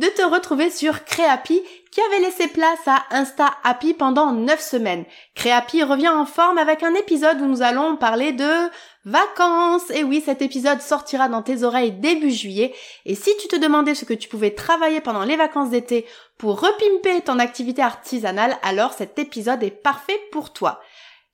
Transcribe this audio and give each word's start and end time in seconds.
de 0.00 0.06
te 0.06 0.22
retrouver 0.22 0.70
sur 0.70 1.04
Créapi 1.04 1.62
qui 1.92 2.00
avait 2.00 2.20
laissé 2.20 2.48
place 2.48 2.86
à 2.86 3.04
Insta 3.10 3.50
Happy 3.64 3.92
pendant 3.92 4.32
9 4.32 4.58
semaines. 4.58 5.04
Créapi 5.34 5.82
revient 5.82 6.08
en 6.08 6.24
forme 6.24 6.56
avec 6.56 6.82
un 6.82 6.94
épisode 6.94 7.38
où 7.42 7.46
nous 7.46 7.60
allons 7.60 7.96
parler 7.96 8.32
de 8.32 8.70
vacances. 9.04 9.90
Et 9.90 10.02
oui, 10.02 10.22
cet 10.24 10.40
épisode 10.40 10.80
sortira 10.80 11.28
dans 11.28 11.42
tes 11.42 11.64
oreilles 11.64 11.92
début 11.92 12.30
juillet. 12.30 12.74
Et 13.04 13.14
si 13.14 13.36
tu 13.36 13.48
te 13.48 13.56
demandais 13.56 13.94
ce 13.94 14.06
que 14.06 14.14
tu 14.14 14.30
pouvais 14.30 14.52
travailler 14.52 15.02
pendant 15.02 15.24
les 15.24 15.36
vacances 15.36 15.70
d'été 15.70 16.06
pour 16.38 16.60
repimper 16.60 17.20
ton 17.20 17.38
activité 17.38 17.82
artisanale, 17.82 18.56
alors 18.62 18.94
cet 18.94 19.18
épisode 19.18 19.62
est 19.62 19.70
parfait 19.70 20.18
pour 20.32 20.54
toi. 20.54 20.80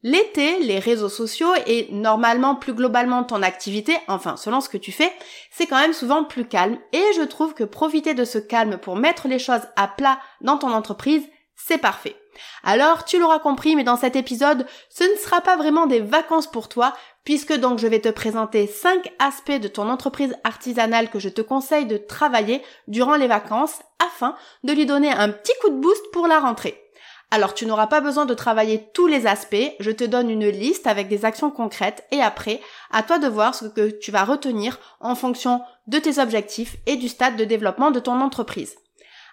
L'été, 0.03 0.61
les 0.61 0.79
réseaux 0.79 1.09
sociaux 1.09 1.53
et 1.67 1.89
normalement 1.91 2.55
plus 2.55 2.75
globalement 2.75 3.25
ton 3.25 3.43
activité, 3.43 3.97
enfin 4.09 4.37
selon 4.37 4.61
ce 4.61 4.69
que 4.69 4.77
tu 4.77 4.93
fais, 4.93 5.11
c'est 5.51 5.67
quand 5.67 5.81
même 5.81 5.95
souvent 5.95 6.23
plus 6.23 6.47
calme 6.47 6.79
et 6.93 7.03
je 7.17 7.23
trouve 7.23 7.55
que 7.55 7.65
profiter 7.65 8.15
de 8.15 8.25
ce 8.25 8.39
calme 8.39 8.79
pour 8.79 8.97
mettre 8.97 9.27
les 9.27 9.39
choses 9.39 9.67
à 9.75 9.89
plat 9.89 10.21
dans 10.43 10.59
ton 10.59 10.71
entreprise, 10.71 11.25
c'est 11.57 11.79
parfait. 11.79 12.15
Alors 12.63 13.05
tu 13.05 13.19
l'auras 13.19 13.39
compris, 13.39 13.75
mais 13.75 13.85
dans 13.85 13.97
cet 13.97 14.17
épisode, 14.17 14.67
ce 14.91 15.05
ne 15.05 15.17
sera 15.17 15.41
pas 15.41 15.57
vraiment 15.57 15.87
des 15.87 16.01
vacances 16.01 16.47
pour 16.47 16.69
toi, 16.69 16.93
puisque 17.25 17.55
donc 17.55 17.79
je 17.79 17.87
vais 17.87 18.01
te 18.01 18.11
présenter 18.11 18.67
5 18.67 19.11
aspects 19.19 19.61
de 19.61 19.69
ton 19.69 19.89
entreprise 19.89 20.37
artisanale 20.45 21.09
que 21.09 21.19
je 21.19 21.31
te 21.31 21.41
conseille 21.41 21.87
de 21.87 21.97
travailler 21.97 22.63
durant 22.87 23.17
les 23.17 23.29
vacances 23.29 23.81
afin 23.99 24.37
de 24.63 24.73
lui 24.73 24.87
donner 24.87 25.11
un 25.11 25.31
petit 25.31 25.55
coup 25.63 25.71
de 25.71 25.81
boost 25.81 26.05
pour 26.13 26.27
la 26.27 26.39
rentrée. 26.39 26.86
Alors 27.31 27.55
tu 27.55 27.67
n'auras 27.67 27.89
pas 27.89 28.01
besoin 28.01 28.25
de 28.25 28.35
travailler 28.35 28.89
tous 28.95 29.09
les 29.09 29.27
aspects, 29.27 29.73
je 29.81 29.91
te 29.91 30.05
donne 30.05 30.31
une 30.31 30.49
liste 30.49 30.87
avec 30.87 31.09
des 31.09 31.25
actions 31.25 31.51
concrètes 31.51 32.05
et 32.13 32.21
après, 32.21 32.61
à 32.93 33.03
toi 33.03 33.19
de 33.19 33.27
voir 33.27 33.55
ce 33.55 33.67
que 33.67 33.91
tu 33.91 34.13
vas 34.13 34.25
retenir 34.25 34.79
en 35.01 35.17
fonction 35.17 35.61
de 35.89 35.99
tes 35.99 36.21
objectifs 36.21 36.77
et 36.87 36.97
du 36.97 37.09
stade 37.09 37.37
de 37.37 37.45
développement 37.45 37.91
de 37.91 37.99
ton 37.99 38.21
entreprise. 38.21 38.77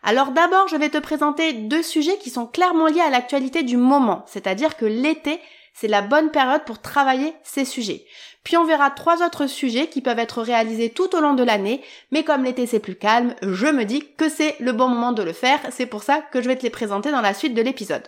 Alors 0.01 0.31
d'abord, 0.31 0.67
je 0.67 0.75
vais 0.75 0.89
te 0.89 0.97
présenter 0.97 1.53
deux 1.53 1.83
sujets 1.83 2.17
qui 2.17 2.29
sont 2.29 2.47
clairement 2.47 2.87
liés 2.87 2.99
à 2.99 3.11
l'actualité 3.11 3.63
du 3.63 3.77
moment, 3.77 4.25
c'est-à-dire 4.27 4.75
que 4.75 4.85
l'été, 4.85 5.39
c'est 5.73 5.87
la 5.87 6.01
bonne 6.01 6.31
période 6.31 6.63
pour 6.65 6.81
travailler 6.81 7.33
ces 7.43 7.65
sujets. 7.65 8.05
Puis 8.43 8.57
on 8.57 8.65
verra 8.65 8.91
trois 8.91 9.25
autres 9.25 9.47
sujets 9.47 9.87
qui 9.87 10.01
peuvent 10.01 10.19
être 10.19 10.41
réalisés 10.41 10.89
tout 10.89 11.15
au 11.15 11.21
long 11.21 11.33
de 11.33 11.43
l'année, 11.43 11.81
mais 12.11 12.23
comme 12.23 12.43
l'été 12.43 12.67
c'est 12.67 12.79
plus 12.79 12.95
calme, 12.95 13.35
je 13.41 13.67
me 13.67 13.85
dis 13.85 14.05
que 14.17 14.29
c'est 14.29 14.55
le 14.59 14.71
bon 14.71 14.89
moment 14.89 15.13
de 15.13 15.23
le 15.23 15.33
faire, 15.33 15.59
c'est 15.71 15.85
pour 15.85 16.03
ça 16.03 16.21
que 16.21 16.41
je 16.41 16.47
vais 16.47 16.55
te 16.55 16.63
les 16.63 16.69
présenter 16.69 17.11
dans 17.11 17.21
la 17.21 17.33
suite 17.33 17.53
de 17.53 17.61
l'épisode. 17.61 18.07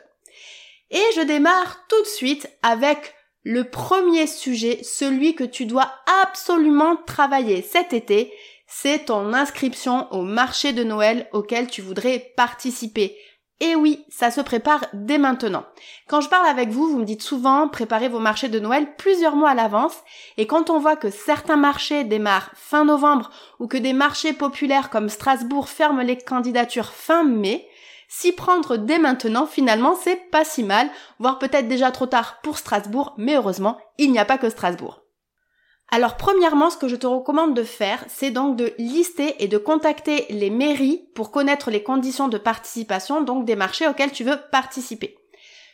Et 0.91 1.03
je 1.15 1.21
démarre 1.21 1.85
tout 1.87 2.01
de 2.01 2.07
suite 2.07 2.49
avec 2.61 3.13
le 3.43 3.63
premier 3.63 4.27
sujet, 4.27 4.79
celui 4.83 5.35
que 5.35 5.43
tu 5.43 5.65
dois 5.65 5.91
absolument 6.23 6.95
travailler 6.95 7.61
cet 7.61 7.93
été, 7.93 8.33
c'est 8.67 9.05
ton 9.05 9.33
inscription 9.33 10.11
au 10.11 10.23
marché 10.23 10.73
de 10.73 10.83
Noël 10.83 11.27
auquel 11.31 11.67
tu 11.67 11.81
voudrais 11.81 12.33
participer. 12.35 13.15
Et 13.61 13.75
oui, 13.75 14.03
ça 14.09 14.31
se 14.31 14.41
prépare 14.41 14.85
dès 14.91 15.17
maintenant. 15.17 15.63
Quand 16.07 16.19
je 16.19 16.27
parle 16.27 16.45
avec 16.45 16.69
vous, 16.69 16.89
vous 16.89 16.97
me 16.97 17.05
dites 17.05 17.21
souvent 17.21 17.69
préparez 17.69 18.09
vos 18.09 18.19
marchés 18.19 18.49
de 18.49 18.59
Noël 18.59 18.95
plusieurs 18.97 19.37
mois 19.37 19.51
à 19.51 19.55
l'avance 19.55 19.95
et 20.35 20.45
quand 20.45 20.69
on 20.69 20.79
voit 20.79 20.97
que 20.97 21.09
certains 21.09 21.55
marchés 21.55 22.03
démarrent 22.03 22.51
fin 22.55 22.83
novembre 22.83 23.29
ou 23.59 23.67
que 23.67 23.77
des 23.77 23.93
marchés 23.93 24.33
populaires 24.33 24.89
comme 24.89 25.07
Strasbourg 25.07 25.69
ferment 25.69 26.01
les 26.01 26.17
candidatures 26.17 26.91
fin 26.91 27.23
mai, 27.23 27.65
s'y 28.09 28.33
prendre 28.33 28.75
dès 28.75 28.99
maintenant 28.99 29.45
finalement 29.45 29.95
c'est 29.95 30.29
pas 30.31 30.43
si 30.43 30.63
mal, 30.63 30.89
voire 31.19 31.39
peut-être 31.39 31.69
déjà 31.69 31.91
trop 31.91 32.07
tard 32.07 32.41
pour 32.43 32.57
Strasbourg, 32.57 33.13
mais 33.17 33.35
heureusement, 33.35 33.77
il 33.97 34.11
n'y 34.11 34.19
a 34.19 34.25
pas 34.25 34.37
que 34.37 34.49
Strasbourg. 34.49 35.04
Alors 35.89 36.17
premièrement, 36.17 36.69
ce 36.69 36.77
que 36.77 36.87
je 36.87 36.95
te 36.95 37.07
recommande 37.07 37.55
de 37.55 37.63
faire, 37.63 38.03
c'est 38.07 38.31
donc 38.31 38.55
de 38.55 38.73
lister 38.77 39.35
et 39.43 39.47
de 39.47 39.57
contacter 39.57 40.25
les 40.29 40.49
mairies 40.49 41.07
pour 41.13 41.31
connaître 41.31 41.69
les 41.69 41.83
conditions 41.83 42.27
de 42.27 42.37
participation, 42.37 43.21
donc 43.21 43.45
des 43.45 43.55
marchés 43.55 43.87
auxquels 43.87 44.11
tu 44.11 44.23
veux 44.23 44.39
participer. 44.51 45.17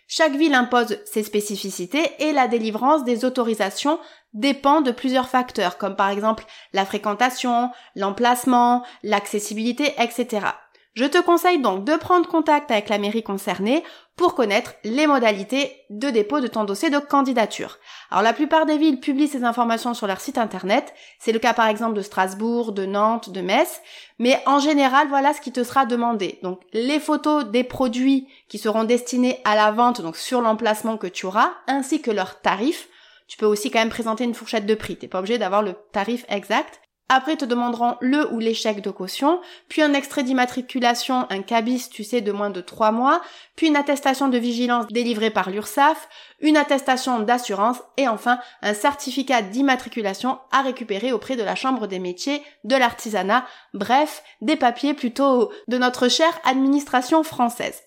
Chaque 0.07 0.35
ville 0.35 0.53
impose 0.53 0.99
ses 1.05 1.23
spécificités 1.23 2.11
et 2.19 2.33
la 2.33 2.49
délivrance 2.49 3.05
des 3.05 3.23
autorisations 3.23 3.97
dépend 4.33 4.81
de 4.81 4.91
plusieurs 4.91 5.29
facteurs, 5.29 5.77
comme 5.77 5.95
par 5.95 6.09
exemple 6.09 6.43
la 6.73 6.85
fréquentation, 6.85 7.69
l'emplacement, 7.95 8.83
l'accessibilité, 9.03 9.93
etc. 9.97 10.47
Je 10.93 11.05
te 11.05 11.21
conseille 11.21 11.61
donc 11.61 11.85
de 11.85 11.95
prendre 11.95 12.27
contact 12.27 12.69
avec 12.69 12.89
la 12.89 12.97
mairie 12.97 13.23
concernée 13.23 13.83
pour 14.21 14.35
connaître 14.35 14.75
les 14.83 15.07
modalités 15.07 15.75
de 15.89 16.11
dépôt 16.11 16.41
de 16.41 16.45
ton 16.45 16.63
dossier 16.63 16.91
de 16.91 16.99
candidature. 16.99 17.79
Alors 18.11 18.21
la 18.21 18.33
plupart 18.33 18.67
des 18.67 18.77
villes 18.77 18.99
publient 18.99 19.27
ces 19.27 19.43
informations 19.43 19.95
sur 19.95 20.05
leur 20.05 20.21
site 20.21 20.37
internet, 20.37 20.93
c'est 21.17 21.31
le 21.31 21.39
cas 21.39 21.55
par 21.55 21.65
exemple 21.65 21.95
de 21.95 22.03
Strasbourg, 22.03 22.71
de 22.71 22.85
Nantes, 22.85 23.31
de 23.31 23.41
Metz, 23.41 23.81
mais 24.19 24.39
en 24.45 24.59
général 24.59 25.07
voilà 25.07 25.33
ce 25.33 25.41
qui 25.41 25.51
te 25.51 25.63
sera 25.63 25.87
demandé. 25.87 26.37
Donc 26.43 26.61
les 26.71 26.99
photos 26.99 27.45
des 27.45 27.63
produits 27.63 28.27
qui 28.47 28.59
seront 28.59 28.83
destinés 28.83 29.39
à 29.43 29.55
la 29.55 29.71
vente 29.71 30.01
donc 30.01 30.15
sur 30.15 30.41
l'emplacement 30.41 30.97
que 30.97 31.07
tu 31.07 31.25
auras, 31.25 31.53
ainsi 31.65 31.99
que 31.99 32.11
leurs 32.11 32.41
tarifs. 32.41 32.89
Tu 33.27 33.37
peux 33.37 33.47
aussi 33.47 33.71
quand 33.71 33.79
même 33.79 33.89
présenter 33.89 34.23
une 34.23 34.35
fourchette 34.35 34.67
de 34.67 34.75
prix, 34.75 34.97
t'es 34.97 35.07
pas 35.07 35.17
obligé 35.17 35.39
d'avoir 35.39 35.63
le 35.63 35.73
tarif 35.93 36.25
exact. 36.29 36.79
Après, 37.13 37.33
ils 37.33 37.37
te 37.37 37.43
demanderont 37.43 37.97
le 37.99 38.31
ou 38.31 38.39
l'échec 38.39 38.79
de 38.79 38.89
caution, 38.89 39.41
puis 39.67 39.81
un 39.81 39.93
extrait 39.93 40.23
d'immatriculation, 40.23 41.27
un 41.29 41.41
cabis, 41.41 41.89
tu 41.89 42.05
sais, 42.05 42.21
de 42.21 42.31
moins 42.31 42.51
de 42.51 42.61
trois 42.61 42.93
mois, 42.93 43.21
puis 43.57 43.67
une 43.67 43.75
attestation 43.75 44.29
de 44.29 44.37
vigilance 44.37 44.87
délivrée 44.87 45.29
par 45.29 45.49
l'URSSAF, 45.49 46.07
une 46.39 46.55
attestation 46.55 47.19
d'assurance 47.19 47.81
et 47.97 48.07
enfin 48.07 48.39
un 48.61 48.73
certificat 48.73 49.41
d'immatriculation 49.41 50.39
à 50.53 50.61
récupérer 50.61 51.11
auprès 51.11 51.35
de 51.35 51.43
la 51.43 51.55
Chambre 51.55 51.85
des 51.85 51.99
métiers, 51.99 52.41
de 52.63 52.77
l'artisanat, 52.77 53.45
bref, 53.73 54.23
des 54.39 54.55
papiers 54.55 54.93
plutôt 54.93 55.51
de 55.67 55.77
notre 55.77 56.07
chère 56.07 56.39
administration 56.45 57.23
française. 57.23 57.83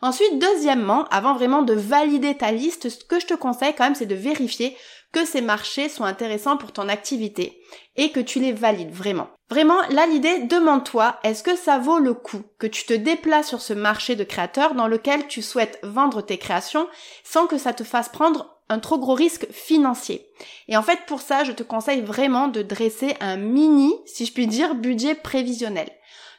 Ensuite, 0.00 0.38
deuxièmement, 0.38 1.04
avant 1.10 1.34
vraiment 1.34 1.60
de 1.60 1.74
valider 1.74 2.36
ta 2.36 2.52
liste, 2.52 2.88
ce 2.88 3.04
que 3.04 3.20
je 3.20 3.26
te 3.26 3.34
conseille 3.34 3.74
quand 3.76 3.84
même, 3.84 3.94
c'est 3.94 4.06
de 4.06 4.14
vérifier 4.14 4.76
que 5.12 5.24
ces 5.24 5.40
marchés 5.40 5.88
sont 5.88 6.04
intéressants 6.04 6.56
pour 6.56 6.72
ton 6.72 6.88
activité 6.88 7.60
et 7.96 8.10
que 8.10 8.20
tu 8.20 8.40
les 8.40 8.52
valides 8.52 8.92
vraiment. 8.92 9.28
Vraiment, 9.50 9.80
là 9.90 10.06
l'idée, 10.06 10.40
demande-toi, 10.40 11.18
est-ce 11.24 11.42
que 11.42 11.56
ça 11.56 11.78
vaut 11.78 11.98
le 11.98 12.14
coup 12.14 12.42
que 12.58 12.66
tu 12.66 12.84
te 12.84 12.94
déplaces 12.94 13.48
sur 13.48 13.60
ce 13.60 13.74
marché 13.74 14.16
de 14.16 14.24
créateurs 14.24 14.74
dans 14.74 14.88
lequel 14.88 15.26
tu 15.26 15.42
souhaites 15.42 15.78
vendre 15.82 16.22
tes 16.22 16.38
créations 16.38 16.88
sans 17.22 17.46
que 17.46 17.58
ça 17.58 17.74
te 17.74 17.84
fasse 17.84 18.08
prendre 18.08 18.56
un 18.70 18.78
trop 18.78 18.98
gros 18.98 19.14
risque 19.14 19.46
financier? 19.52 20.26
Et 20.68 20.76
en 20.76 20.82
fait, 20.82 21.00
pour 21.06 21.20
ça, 21.20 21.44
je 21.44 21.52
te 21.52 21.62
conseille 21.62 22.00
vraiment 22.00 22.48
de 22.48 22.62
dresser 22.62 23.14
un 23.20 23.36
mini, 23.36 23.94
si 24.06 24.24
je 24.24 24.32
puis 24.32 24.46
dire, 24.46 24.74
budget 24.74 25.14
prévisionnel. 25.14 25.90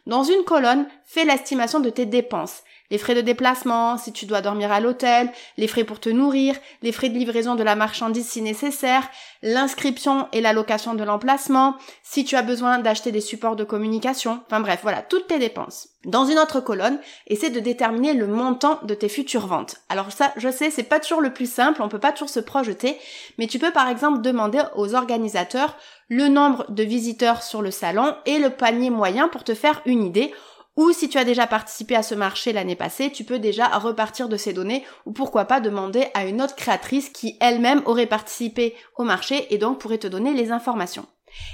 Dans 0.08 0.24
une 0.24 0.44
colonne, 0.44 0.88
fais 1.06 1.24
l'estimation 1.24 1.80
de 1.80 1.92
tes 1.92 2.08
dépenses 2.08 2.64
les 2.94 3.00
frais 3.00 3.16
de 3.16 3.22
déplacement, 3.22 3.98
si 3.98 4.14
tu 4.14 4.28
dois 4.28 4.42
dormir 4.42 4.72
à 4.72 4.80
l'hôtel, 4.80 5.32
les 5.58 5.68
frais 5.68 5.84
pour 5.84 6.00
te 6.00 6.10
nourrir, 6.10 6.56
les 6.84 6.92
frais 6.92 7.10
de 7.10 7.18
livraison 7.18 7.56
de 7.56 7.64
la 7.64 7.76
marchandise 7.76 8.28
si 8.28 8.44
nécessaire, 8.44 9.10
l'inscription 9.42 10.28
et 10.32 10.42
la 10.42 10.54
location 10.54 10.94
de 10.94 11.04
l'emplacement, 11.04 11.76
si 12.04 12.24
tu 12.24 12.36
as 12.36 12.44
besoin 12.44 12.78
d'acheter 12.78 13.12
des 13.12 13.20
supports 13.20 13.56
de 13.56 13.64
communication, 13.64 14.42
enfin 14.46 14.60
bref, 14.60 14.82
voilà, 14.84 15.02
toutes 15.02 15.26
tes 15.26 15.40
dépenses. 15.40 15.90
Dans 16.06 16.26
une 16.26 16.38
autre 16.38 16.60
colonne, 16.60 17.00
essaie 17.26 17.50
de 17.50 17.60
déterminer 17.60 18.14
le 18.14 18.28
montant 18.28 18.80
de 18.84 18.94
tes 18.94 19.10
futures 19.10 19.48
ventes. 19.48 19.78
Alors 19.90 20.12
ça, 20.12 20.32
je 20.38 20.52
sais, 20.52 20.70
c'est 20.70 20.84
pas 20.84 21.00
toujours 21.00 21.22
le 21.22 21.34
plus 21.34 21.52
simple, 21.52 21.82
on 21.82 21.90
peut 21.90 21.98
pas 21.98 22.12
toujours 22.12 22.30
se 22.30 22.42
projeter, 22.42 23.00
mais 23.40 23.48
tu 23.48 23.58
peux 23.58 23.72
par 23.72 23.90
exemple 23.90 24.22
demander 24.22 24.62
aux 24.76 24.94
organisateurs 24.94 25.78
le 26.10 26.28
nombre 26.28 26.70
de 26.70 26.84
visiteurs 26.84 27.42
sur 27.42 27.64
le 27.64 27.72
salon 27.72 28.14
et 28.28 28.38
le 28.38 28.52
panier 28.52 28.92
moyen 28.92 29.30
pour 29.30 29.44
te 29.44 29.56
faire 29.56 29.82
une 29.88 30.04
idée 30.04 30.32
ou 30.76 30.92
si 30.92 31.08
tu 31.08 31.18
as 31.18 31.24
déjà 31.24 31.46
participé 31.46 31.96
à 31.96 32.04
ce 32.04 32.16
marché 32.16 32.52
l'année 32.52 32.76
passée, 32.76 33.12
tu 33.12 33.24
peux 33.24 33.40
déjà 33.40 33.68
repartir 33.68 34.28
de 34.28 34.38
ces 34.38 34.54
données 34.54 34.84
ou 35.06 35.12
pourquoi 35.12 35.46
pas 35.46 35.60
demander 35.60 36.08
à 36.14 36.26
une 36.26 36.42
autre 36.42 36.56
créatrice 36.56 37.10
qui 37.10 37.38
elle-même 37.40 37.84
aurait 37.86 38.08
participé 38.08 38.76
au 38.98 39.04
marché 39.04 39.54
et 39.54 39.58
donc 39.58 39.80
pourrait 39.80 40.00
te 40.00 40.08
donner 40.08 40.34
les 40.34 40.52
informations. 40.52 41.06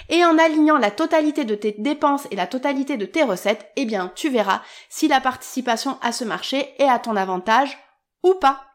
Et 0.10 0.24
en 0.26 0.38
alignant 0.38 0.78
la 0.78 0.92
totalité 0.92 1.46
de 1.46 1.56
tes 1.56 1.76
dépenses 1.78 2.28
et 2.32 2.36
la 2.36 2.48
totalité 2.48 2.98
de 2.98 3.06
tes 3.06 3.24
recettes, 3.24 3.72
eh 3.76 3.86
bien, 3.86 4.12
tu 4.16 4.30
verras 4.30 4.62
si 4.90 5.08
la 5.08 5.22
participation 5.22 5.98
à 6.02 6.12
ce 6.12 6.24
marché 6.24 6.74
est 6.80 6.90
à 6.90 7.00
ton 7.00 7.16
avantage 7.16 7.78
ou 8.24 8.34
pas. 8.36 8.69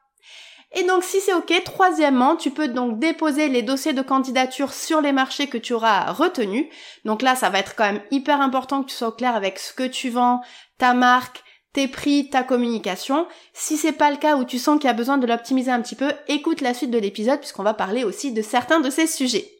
Et 0.76 0.82
donc 0.82 1.04
si 1.04 1.20
c'est 1.20 1.34
ok, 1.34 1.52
troisièmement, 1.64 2.36
tu 2.36 2.50
peux 2.50 2.68
donc 2.68 2.98
déposer 2.98 3.48
les 3.48 3.62
dossiers 3.62 3.92
de 3.92 4.02
candidature 4.02 4.72
sur 4.72 5.00
les 5.00 5.12
marchés 5.12 5.46
que 5.46 5.58
tu 5.58 5.72
auras 5.72 6.10
retenus. 6.10 6.66
Donc 7.04 7.22
là, 7.22 7.36
ça 7.36 7.48
va 7.48 7.60
être 7.60 7.76
quand 7.76 7.84
même 7.84 8.02
hyper 8.10 8.40
important 8.40 8.82
que 8.82 8.90
tu 8.90 8.96
sois 8.96 9.08
au 9.08 9.12
clair 9.12 9.36
avec 9.36 9.58
ce 9.58 9.72
que 9.72 9.86
tu 9.86 10.10
vends, 10.10 10.40
ta 10.78 10.92
marque, 10.92 11.44
tes 11.72 11.86
prix, 11.86 12.28
ta 12.28 12.42
communication. 12.42 13.26
Si 13.52 13.76
c'est 13.76 13.92
pas 13.92 14.10
le 14.10 14.16
cas 14.16 14.36
ou 14.36 14.44
tu 14.44 14.58
sens 14.58 14.78
qu'il 14.78 14.88
y 14.88 14.90
a 14.90 14.94
besoin 14.94 15.18
de 15.18 15.26
l'optimiser 15.26 15.70
un 15.70 15.80
petit 15.80 15.96
peu, 15.96 16.10
écoute 16.28 16.60
la 16.60 16.74
suite 16.74 16.90
de 16.90 16.98
l'épisode 16.98 17.38
puisqu'on 17.38 17.62
va 17.62 17.74
parler 17.74 18.02
aussi 18.04 18.32
de 18.32 18.42
certains 18.42 18.80
de 18.80 18.90
ces 18.90 19.06
sujets. 19.06 19.53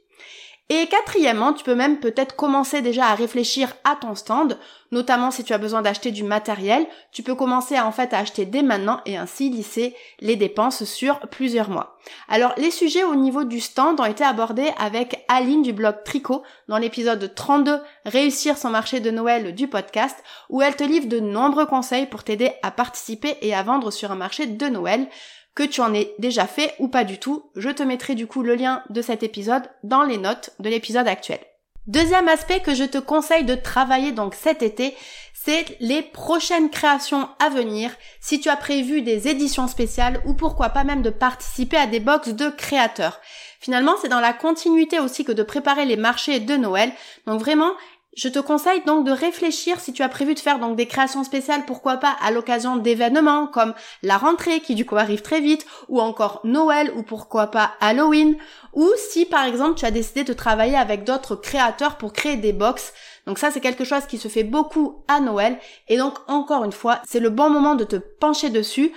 Et 0.70 0.86
quatrièmement, 0.86 1.52
tu 1.52 1.62
peux 1.62 1.74
même 1.74 2.00
peut-être 2.00 2.36
commencer 2.36 2.80
déjà 2.80 3.08
à 3.08 3.14
réfléchir 3.14 3.74
à 3.84 3.96
ton 3.96 4.14
stand, 4.14 4.58
notamment 4.92 5.30
si 5.30 5.44
tu 5.44 5.52
as 5.52 5.58
besoin 5.58 5.82
d'acheter 5.82 6.10
du 6.10 6.22
matériel, 6.22 6.86
tu 7.12 7.22
peux 7.22 7.34
commencer 7.34 7.76
à 7.76 7.86
en 7.86 7.92
fait 7.92 8.14
à 8.14 8.18
acheter 8.20 8.46
dès 8.46 8.62
maintenant 8.62 9.02
et 9.04 9.18
ainsi 9.18 9.50
lisser 9.50 9.94
les 10.20 10.36
dépenses 10.36 10.84
sur 10.84 11.20
plusieurs 11.28 11.68
mois. 11.68 11.98
Alors 12.28 12.54
les 12.56 12.70
sujets 12.70 13.04
au 13.04 13.14
niveau 13.14 13.44
du 13.44 13.60
stand 13.60 14.00
ont 14.00 14.06
été 14.06 14.24
abordés 14.24 14.70
avec 14.78 15.22
Aline 15.28 15.60
du 15.60 15.74
blog 15.74 15.96
Tricot 16.02 16.42
dans 16.68 16.78
l'épisode 16.78 17.34
32 17.34 17.80
Réussir 18.06 18.56
son 18.56 18.70
marché 18.70 19.00
de 19.00 19.10
Noël 19.10 19.54
du 19.54 19.68
podcast 19.68 20.16
où 20.48 20.62
elle 20.62 20.76
te 20.76 20.84
livre 20.84 21.08
de 21.08 21.20
nombreux 21.20 21.66
conseils 21.66 22.06
pour 22.06 22.24
t'aider 22.24 22.52
à 22.62 22.70
participer 22.70 23.36
et 23.42 23.54
à 23.54 23.62
vendre 23.62 23.90
sur 23.90 24.12
un 24.12 24.16
marché 24.16 24.46
de 24.46 24.66
Noël 24.68 25.08
que 25.54 25.62
tu 25.62 25.80
en 25.80 25.94
aies 25.94 26.14
déjà 26.18 26.46
fait 26.46 26.74
ou 26.78 26.88
pas 26.88 27.04
du 27.04 27.18
tout. 27.18 27.50
Je 27.56 27.70
te 27.70 27.82
mettrai 27.82 28.14
du 28.14 28.26
coup 28.26 28.42
le 28.42 28.54
lien 28.54 28.82
de 28.90 29.02
cet 29.02 29.22
épisode 29.22 29.68
dans 29.82 30.02
les 30.02 30.18
notes 30.18 30.50
de 30.58 30.68
l'épisode 30.68 31.08
actuel. 31.08 31.40
Deuxième 31.86 32.28
aspect 32.28 32.60
que 32.60 32.74
je 32.74 32.84
te 32.84 32.96
conseille 32.96 33.44
de 33.44 33.54
travailler 33.54 34.10
donc 34.10 34.34
cet 34.34 34.62
été, 34.62 34.94
c'est 35.34 35.76
les 35.80 36.00
prochaines 36.00 36.70
créations 36.70 37.28
à 37.38 37.50
venir, 37.50 37.90
si 38.20 38.40
tu 38.40 38.48
as 38.48 38.56
prévu 38.56 39.02
des 39.02 39.28
éditions 39.28 39.68
spéciales 39.68 40.22
ou 40.24 40.32
pourquoi 40.32 40.70
pas 40.70 40.84
même 40.84 41.02
de 41.02 41.10
participer 41.10 41.76
à 41.76 41.86
des 41.86 42.00
box 42.00 42.30
de 42.30 42.48
créateurs. 42.48 43.20
Finalement, 43.60 43.94
c'est 44.00 44.08
dans 44.08 44.20
la 44.20 44.32
continuité 44.32 44.98
aussi 44.98 45.24
que 45.24 45.32
de 45.32 45.42
préparer 45.42 45.84
les 45.84 45.96
marchés 45.96 46.40
de 46.40 46.56
Noël. 46.56 46.90
Donc 47.26 47.40
vraiment, 47.40 47.72
je 48.16 48.28
te 48.28 48.38
conseille 48.38 48.82
donc 48.84 49.04
de 49.04 49.10
réfléchir 49.10 49.80
si 49.80 49.92
tu 49.92 50.02
as 50.02 50.08
prévu 50.08 50.34
de 50.34 50.40
faire 50.40 50.58
donc 50.58 50.76
des 50.76 50.86
créations 50.86 51.24
spéciales, 51.24 51.64
pourquoi 51.66 51.96
pas 51.96 52.16
à 52.20 52.30
l'occasion 52.30 52.76
d'événements 52.76 53.46
comme 53.46 53.74
la 54.02 54.16
rentrée 54.16 54.60
qui 54.60 54.74
du 54.74 54.86
coup 54.86 54.96
arrive 54.96 55.22
très 55.22 55.40
vite, 55.40 55.66
ou 55.88 56.00
encore 56.00 56.40
Noël, 56.44 56.92
ou 56.96 57.02
pourquoi 57.02 57.48
pas 57.48 57.72
Halloween, 57.80 58.36
ou 58.72 58.88
si 58.96 59.24
par 59.24 59.44
exemple 59.44 59.78
tu 59.78 59.84
as 59.84 59.90
décidé 59.90 60.24
de 60.24 60.32
travailler 60.32 60.76
avec 60.76 61.04
d'autres 61.04 61.36
créateurs 61.36 61.96
pour 61.96 62.12
créer 62.12 62.36
des 62.36 62.52
box. 62.52 62.92
Donc 63.26 63.38
ça 63.38 63.50
c'est 63.50 63.60
quelque 63.60 63.84
chose 63.84 64.06
qui 64.06 64.18
se 64.18 64.28
fait 64.28 64.44
beaucoup 64.44 65.02
à 65.08 65.20
Noël, 65.20 65.58
et 65.88 65.96
donc 65.96 66.14
encore 66.28 66.64
une 66.64 66.72
fois 66.72 67.00
c'est 67.06 67.20
le 67.20 67.30
bon 67.30 67.50
moment 67.50 67.74
de 67.74 67.84
te 67.84 67.96
pencher 67.96 68.50
dessus, 68.50 68.92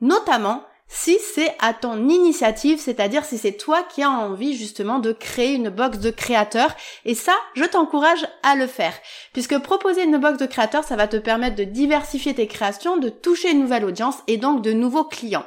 notamment 0.00 0.62
si 0.88 1.18
c'est 1.34 1.54
à 1.60 1.74
ton 1.74 2.08
initiative, 2.08 2.80
c'est-à-dire 2.80 3.24
si 3.24 3.38
c'est 3.38 3.52
toi 3.52 3.82
qui 3.82 4.02
as 4.02 4.10
envie 4.10 4.56
justement 4.56 4.98
de 4.98 5.12
créer 5.12 5.54
une 5.54 5.68
box 5.68 5.98
de 5.98 6.10
créateurs. 6.10 6.74
Et 7.04 7.14
ça, 7.14 7.34
je 7.54 7.64
t'encourage 7.64 8.26
à 8.42 8.56
le 8.56 8.66
faire. 8.66 8.94
Puisque 9.32 9.58
proposer 9.58 10.04
une 10.04 10.18
box 10.18 10.38
de 10.38 10.46
créateurs, 10.46 10.84
ça 10.84 10.96
va 10.96 11.06
te 11.06 11.18
permettre 11.18 11.56
de 11.56 11.64
diversifier 11.64 12.34
tes 12.34 12.46
créations, 12.46 12.96
de 12.96 13.10
toucher 13.10 13.50
une 13.50 13.60
nouvelle 13.60 13.84
audience 13.84 14.16
et 14.26 14.38
donc 14.38 14.62
de 14.62 14.72
nouveaux 14.72 15.04
clients. 15.04 15.46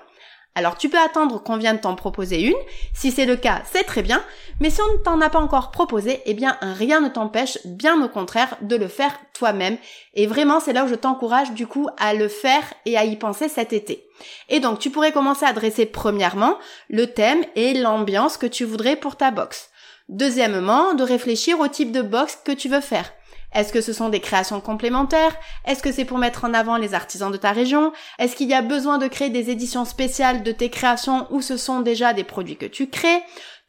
Alors 0.54 0.78
tu 0.78 0.90
peux 0.90 1.00
attendre 1.00 1.42
qu'on 1.42 1.56
vienne 1.56 1.80
t'en 1.80 1.96
proposer 1.96 2.42
une. 2.42 2.58
Si 2.94 3.12
c'est 3.12 3.26
le 3.26 3.38
cas, 3.38 3.62
c'est 3.72 3.84
très 3.84 4.02
bien. 4.02 4.22
Mais 4.60 4.70
si 4.70 4.82
on 4.82 4.94
ne 4.94 4.98
t'en 4.98 5.22
a 5.22 5.30
pas 5.30 5.40
encore 5.40 5.72
proposé, 5.72 6.22
eh 6.26 6.34
bien 6.34 6.58
rien 6.62 7.00
ne 7.00 7.08
t'empêche, 7.08 7.58
bien 7.66 8.04
au 8.04 8.10
contraire, 8.10 8.58
de 8.62 8.76
le 8.76 8.90
faire 8.90 9.18
toi-même. 9.34 9.78
Et 10.14 10.28
vraiment, 10.28 10.60
c'est 10.60 10.74
là 10.74 10.84
où 10.84 10.90
je 10.90 10.96
t'encourage 10.96 11.54
du 11.54 11.68
coup 11.68 11.88
à 11.98 12.14
le 12.14 12.28
faire 12.28 12.64
et 12.86 12.98
à 12.98 13.06
y 13.06 13.16
penser 13.16 13.48
cet 13.48 13.72
été. 13.72 14.06
Et 14.50 14.60
donc 14.60 14.80
tu 14.80 14.90
pourrais 14.90 15.14
commencer 15.14 15.46
à 15.46 15.54
dresser 15.54 15.86
premièrement 15.86 16.58
le 16.90 17.08
thème 17.08 17.44
et 17.56 17.74
l'ambiance 17.74 18.38
que 18.38 18.46
tu 18.46 18.66
voudrais 18.66 18.98
pour 18.98 19.16
ta 19.16 19.32
box. 19.32 19.70
Deuxièmement, 20.10 20.94
de 20.94 21.04
réfléchir 21.04 21.62
au 21.62 21.70
type 21.70 21.94
de 21.94 22.02
box 22.02 22.38
que 22.44 22.52
tu 22.52 22.68
veux 22.68 22.82
faire. 22.82 23.10
Est-ce 23.54 23.74
que 23.74 23.82
ce 23.82 23.94
sont 23.94 24.10
des 24.10 24.20
créations 24.20 24.62
complémentaires? 24.62 25.36
Est-ce 25.66 25.84
que 25.84 25.92
c'est 25.92 26.06
pour 26.06 26.18
mettre 26.18 26.46
en 26.46 26.54
avant 26.54 26.78
les 26.78 26.94
artisans 26.94 27.32
de 27.32 27.38
ta 27.38 27.52
région? 27.52 27.92
Est-ce 28.20 28.36
qu'il 28.36 28.50
y 28.50 28.54
a 28.54 28.62
besoin 28.62 28.98
de 28.98 29.08
créer 29.08 29.30
des 29.30 29.50
éditions 29.50 29.86
spéciales 29.86 30.44
de 30.44 30.52
tes 30.52 30.70
créations 30.70 31.28
ou 31.32 31.42
ce 31.42 31.58
sont 31.58 31.82
déjà 31.82 32.14
des 32.14 32.24
produits 32.24 32.58
que 32.58 32.66
tu 32.66 32.90
crées? 32.90 33.22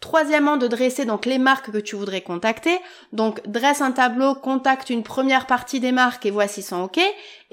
Troisièmement, 0.03 0.57
de 0.57 0.67
dresser 0.67 1.05
donc 1.05 1.27
les 1.27 1.39
marques 1.39 1.71
que 1.71 1.79
tu 1.79 1.95
voudrais 1.95 2.23
contacter. 2.23 2.77
Donc 3.13 3.41
dresse 3.47 3.81
un 3.81 3.93
tableau, 3.93 4.35
contacte 4.35 4.91
une 4.91 5.05
première 5.05 5.47
partie 5.47 5.79
des 5.79 5.93
marques 5.93 6.27
et 6.27 6.33
voici 6.33 6.61
sont 6.61 6.83
OK. 6.83 6.99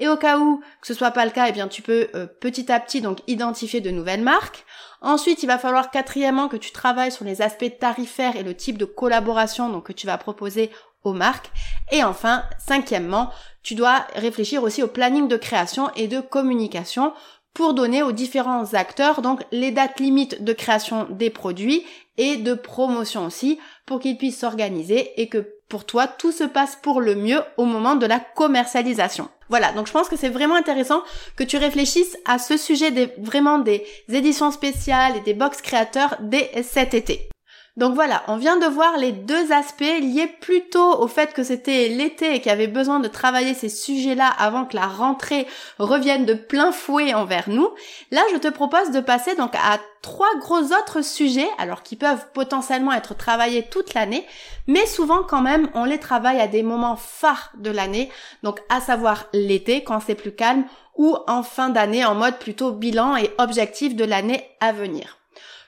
Et 0.00 0.08
au 0.08 0.16
cas 0.16 0.36
où 0.38 0.60
que 0.80 0.86
ce 0.88 0.94
soit 0.94 1.12
pas 1.12 1.24
le 1.24 1.30
cas, 1.30 1.46
eh 1.48 1.52
bien 1.52 1.68
tu 1.68 1.80
peux 1.80 2.08
euh, 2.16 2.26
petit 2.26 2.72
à 2.72 2.80
petit 2.80 3.02
donc 3.02 3.18
identifier 3.28 3.80
de 3.80 3.92
nouvelles 3.92 4.22
marques. 4.22 4.64
Ensuite, 5.00 5.44
il 5.44 5.46
va 5.46 5.58
falloir 5.58 5.92
quatrièmement 5.92 6.48
que 6.48 6.56
tu 6.56 6.72
travailles 6.72 7.12
sur 7.12 7.24
les 7.24 7.40
aspects 7.40 7.78
tarifaires 7.78 8.34
et 8.34 8.42
le 8.42 8.54
type 8.54 8.78
de 8.78 8.84
collaboration 8.84 9.70
donc 9.70 9.86
que 9.86 9.92
tu 9.92 10.08
vas 10.08 10.18
proposer 10.18 10.70
aux 11.04 11.12
marques. 11.12 11.50
Et 11.92 12.04
enfin, 12.04 12.44
cinquièmement, 12.58 13.30
tu 13.62 13.74
dois 13.74 14.06
réfléchir 14.14 14.62
aussi 14.62 14.82
au 14.82 14.88
planning 14.88 15.28
de 15.28 15.36
création 15.36 15.90
et 15.96 16.08
de 16.08 16.20
communication 16.20 17.12
pour 17.54 17.74
donner 17.74 18.02
aux 18.02 18.12
différents 18.12 18.74
acteurs 18.74 19.22
donc 19.22 19.42
les 19.50 19.72
dates 19.72 19.98
limites 19.98 20.44
de 20.44 20.52
création 20.52 21.06
des 21.10 21.30
produits 21.30 21.84
et 22.16 22.36
de 22.36 22.54
promotion 22.54 23.26
aussi 23.26 23.58
pour 23.86 23.98
qu'ils 23.98 24.16
puissent 24.16 24.38
s'organiser 24.38 25.20
et 25.20 25.28
que 25.28 25.54
pour 25.68 25.84
toi 25.84 26.06
tout 26.06 26.32
se 26.32 26.44
passe 26.44 26.76
pour 26.80 27.00
le 27.00 27.14
mieux 27.14 27.40
au 27.56 27.64
moment 27.64 27.96
de 27.96 28.06
la 28.06 28.20
commercialisation. 28.20 29.28
Voilà, 29.48 29.72
donc 29.72 29.88
je 29.88 29.92
pense 29.92 30.08
que 30.08 30.16
c'est 30.16 30.28
vraiment 30.28 30.54
intéressant 30.54 31.02
que 31.36 31.44
tu 31.44 31.56
réfléchisses 31.56 32.16
à 32.24 32.38
ce 32.38 32.56
sujet 32.56 32.92
des 32.92 33.12
vraiment 33.18 33.58
des 33.58 33.84
éditions 34.08 34.52
spéciales 34.52 35.16
et 35.16 35.20
des 35.20 35.34
box 35.34 35.60
créateurs 35.60 36.16
dès 36.20 36.62
cet 36.62 36.94
été. 36.94 37.29
Donc 37.76 37.94
voilà, 37.94 38.22
on 38.26 38.36
vient 38.36 38.58
de 38.58 38.66
voir 38.66 38.98
les 38.98 39.12
deux 39.12 39.52
aspects 39.52 39.80
liés 39.80 40.26
plutôt 40.40 41.00
au 41.00 41.06
fait 41.06 41.32
que 41.32 41.44
c'était 41.44 41.88
l'été 41.88 42.34
et 42.34 42.40
qu'il 42.40 42.50
y 42.50 42.52
avait 42.52 42.66
besoin 42.66 42.98
de 42.98 43.08
travailler 43.08 43.54
ces 43.54 43.68
sujets-là 43.68 44.26
avant 44.26 44.64
que 44.64 44.76
la 44.76 44.86
rentrée 44.86 45.46
revienne 45.78 46.26
de 46.26 46.34
plein 46.34 46.72
fouet 46.72 47.14
envers 47.14 47.48
nous. 47.48 47.70
Là, 48.10 48.22
je 48.32 48.38
te 48.38 48.48
propose 48.48 48.90
de 48.90 49.00
passer 49.00 49.36
donc 49.36 49.54
à 49.54 49.78
trois 50.02 50.34
gros 50.38 50.72
autres 50.72 51.02
sujets, 51.02 51.48
alors 51.58 51.82
qui 51.82 51.94
peuvent 51.94 52.26
potentiellement 52.32 52.92
être 52.92 53.14
travaillés 53.14 53.62
toute 53.62 53.94
l'année, 53.94 54.26
mais 54.66 54.86
souvent 54.86 55.22
quand 55.22 55.42
même 55.42 55.68
on 55.74 55.84
les 55.84 55.98
travaille 55.98 56.40
à 56.40 56.48
des 56.48 56.62
moments 56.62 56.96
phares 56.96 57.52
de 57.56 57.70
l'année, 57.70 58.10
donc 58.42 58.60
à 58.68 58.80
savoir 58.80 59.26
l'été 59.32 59.84
quand 59.84 60.00
c'est 60.00 60.14
plus 60.14 60.34
calme 60.34 60.64
ou 60.96 61.16
en 61.28 61.42
fin 61.42 61.68
d'année 61.68 62.04
en 62.04 62.14
mode 62.14 62.38
plutôt 62.38 62.72
bilan 62.72 63.16
et 63.16 63.30
objectif 63.38 63.94
de 63.94 64.04
l'année 64.04 64.44
à 64.60 64.72
venir. 64.72 65.19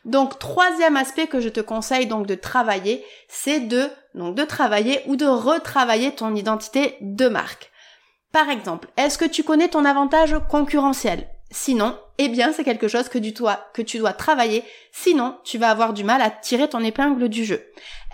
Donc 0.04 0.38
troisième 0.38 0.96
aspect 0.96 1.28
que 1.28 1.40
je 1.40 1.48
te 1.48 1.60
conseille 1.60 2.06
donc 2.06 2.26
de 2.26 2.34
travailler, 2.34 3.04
c'est 3.28 3.60
de 3.60 3.88
donc 4.14 4.34
de 4.34 4.44
travailler 4.44 5.00
ou 5.06 5.16
de 5.16 5.26
retravailler 5.26 6.12
ton 6.12 6.34
identité 6.34 6.96
de 7.00 7.28
marque. 7.28 7.70
Par 8.32 8.48
exemple, 8.48 8.88
est-ce 8.96 9.18
que 9.18 9.24
tu 9.24 9.44
connais 9.44 9.68
ton 9.68 9.84
avantage 9.84 10.36
concurrentiel? 10.50 11.28
Sinon, 11.50 11.98
eh 12.18 12.28
bien 12.28 12.52
c'est 12.52 12.64
quelque 12.64 12.88
chose 12.88 13.08
que, 13.08 13.18
que 13.18 13.82
tu 13.82 13.98
dois 13.98 14.12
travailler, 14.12 14.64
sinon 14.90 15.36
tu 15.44 15.58
vas 15.58 15.70
avoir 15.70 15.92
du 15.92 16.02
mal 16.02 16.22
à 16.22 16.30
tirer 16.30 16.68
ton 16.68 16.82
épingle 16.82 17.28
du 17.28 17.44
jeu. 17.44 17.62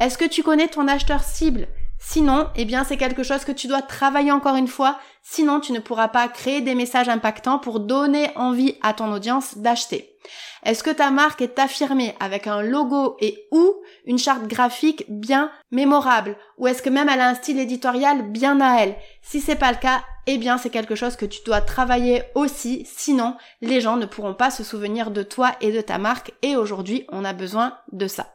Est-ce 0.00 0.18
que 0.18 0.24
tu 0.24 0.42
connais 0.42 0.68
ton 0.68 0.88
acheteur 0.88 1.22
cible? 1.22 1.68
Sinon, 2.00 2.48
eh 2.56 2.64
bien 2.64 2.84
c'est 2.84 2.96
quelque 2.96 3.22
chose 3.22 3.44
que 3.44 3.52
tu 3.52 3.66
dois 3.66 3.82
travailler 3.82 4.32
encore 4.32 4.56
une 4.56 4.68
fois, 4.68 4.98
sinon 5.22 5.60
tu 5.60 5.72
ne 5.72 5.80
pourras 5.80 6.08
pas 6.08 6.28
créer 6.28 6.60
des 6.60 6.74
messages 6.74 7.08
impactants 7.08 7.58
pour 7.58 7.80
donner 7.80 8.30
envie 8.36 8.76
à 8.82 8.92
ton 8.92 9.12
audience 9.12 9.58
d'acheter. 9.58 10.17
Est-ce 10.64 10.82
que 10.82 10.90
ta 10.90 11.10
marque 11.10 11.40
est 11.40 11.58
affirmée 11.58 12.14
avec 12.20 12.46
un 12.46 12.62
logo 12.62 13.16
et 13.20 13.46
ou 13.52 13.74
une 14.04 14.18
charte 14.18 14.46
graphique 14.46 15.04
bien 15.08 15.50
mémorable? 15.70 16.36
Ou 16.58 16.66
est-ce 16.66 16.82
que 16.82 16.90
même 16.90 17.08
elle 17.08 17.20
a 17.20 17.28
un 17.28 17.34
style 17.34 17.58
éditorial 17.58 18.30
bien 18.30 18.60
à 18.60 18.82
elle? 18.82 18.96
Si 19.22 19.40
c'est 19.40 19.56
pas 19.56 19.72
le 19.72 19.78
cas, 19.78 20.02
eh 20.30 20.36
bien 20.36 20.58
c'est 20.58 20.68
quelque 20.68 20.94
chose 20.94 21.16
que 21.16 21.24
tu 21.24 21.40
dois 21.46 21.62
travailler 21.62 22.22
aussi, 22.34 22.86
sinon 22.86 23.34
les 23.62 23.80
gens 23.80 23.96
ne 23.96 24.04
pourront 24.04 24.34
pas 24.34 24.50
se 24.50 24.62
souvenir 24.62 25.10
de 25.10 25.22
toi 25.22 25.52
et 25.62 25.72
de 25.72 25.80
ta 25.80 25.96
marque. 25.96 26.32
Et 26.42 26.54
aujourd'hui 26.54 27.06
on 27.10 27.24
a 27.24 27.32
besoin 27.32 27.78
de 27.92 28.06
ça. 28.06 28.34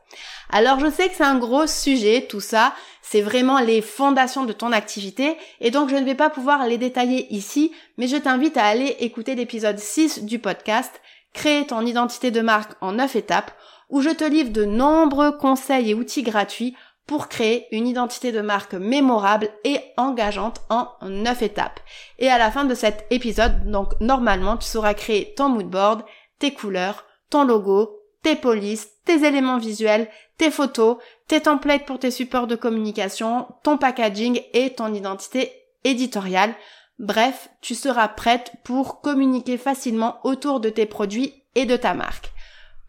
Alors 0.49 0.79
je 0.79 0.89
sais 0.89 1.07
que 1.09 1.15
c'est 1.15 1.23
un 1.23 1.37
gros 1.37 1.67
sujet 1.67 2.25
tout 2.27 2.39
ça, 2.39 2.73
c'est 3.03 3.21
vraiment 3.21 3.59
les 3.59 3.83
fondations 3.83 4.43
de 4.43 4.53
ton 4.53 4.71
activité. 4.71 5.37
Et 5.61 5.69
donc 5.69 5.89
je 5.89 5.95
ne 5.95 6.05
vais 6.05 6.15
pas 6.15 6.31
pouvoir 6.31 6.65
les 6.65 6.79
détailler 6.79 7.31
ici, 7.31 7.71
mais 7.97 8.07
je 8.07 8.17
t'invite 8.17 8.57
à 8.57 8.65
aller 8.65 8.95
écouter 8.99 9.35
l'épisode 9.35 9.77
6 9.77 10.23
du 10.23 10.39
podcast 10.39 10.99
Créer 11.33 11.65
ton 11.67 11.85
identité 11.85 12.31
de 12.31 12.41
marque 12.41 12.73
en 12.81 12.93
9 12.93 13.15
étapes 13.15 13.51
où 13.89 14.01
je 14.01 14.09
te 14.09 14.23
livre 14.23 14.51
de 14.51 14.65
nombreux 14.65 15.31
conseils 15.37 15.91
et 15.91 15.93
outils 15.93 16.23
gratuits 16.23 16.75
pour 17.05 17.27
créer 17.27 17.67
une 17.71 17.87
identité 17.87 18.31
de 18.31 18.41
marque 18.41 18.73
mémorable 18.73 19.49
et 19.63 19.79
engageante 19.97 20.61
en 20.69 20.87
9 21.01 21.41
étapes. 21.41 21.79
Et 22.17 22.29
à 22.29 22.37
la 22.37 22.49
fin 22.49 22.65
de 22.65 22.75
cet 22.75 23.05
épisode, 23.09 23.69
donc 23.69 23.99
normalement, 23.99 24.57
tu 24.57 24.67
sauras 24.67 24.93
créer 24.93 25.33
ton 25.35 25.49
mood 25.49 25.67
board, 25.67 26.03
tes 26.39 26.53
couleurs, 26.53 27.05
ton 27.29 27.43
logo, 27.43 27.99
tes 28.21 28.35
polices, 28.35 28.89
tes 29.05 29.25
éléments 29.25 29.57
visuels, 29.57 30.09
tes 30.37 30.49
photos, 30.49 30.97
tes 31.27 31.41
templates 31.41 31.85
pour 31.85 31.99
tes 31.99 32.11
supports 32.11 32.47
de 32.47 32.55
communication, 32.55 33.47
ton 33.63 33.77
packaging 33.77 34.41
et 34.53 34.73
ton 34.73 34.93
identité 34.93 35.51
éditoriale. 35.83 36.53
Bref, 36.99 37.49
tu 37.61 37.75
seras 37.75 38.07
prête 38.07 38.51
pour 38.63 39.01
communiquer 39.01 39.57
facilement 39.57 40.19
autour 40.23 40.59
de 40.59 40.69
tes 40.69 40.85
produits 40.85 41.33
et 41.55 41.65
de 41.65 41.75
ta 41.75 41.93
marque. 41.93 42.31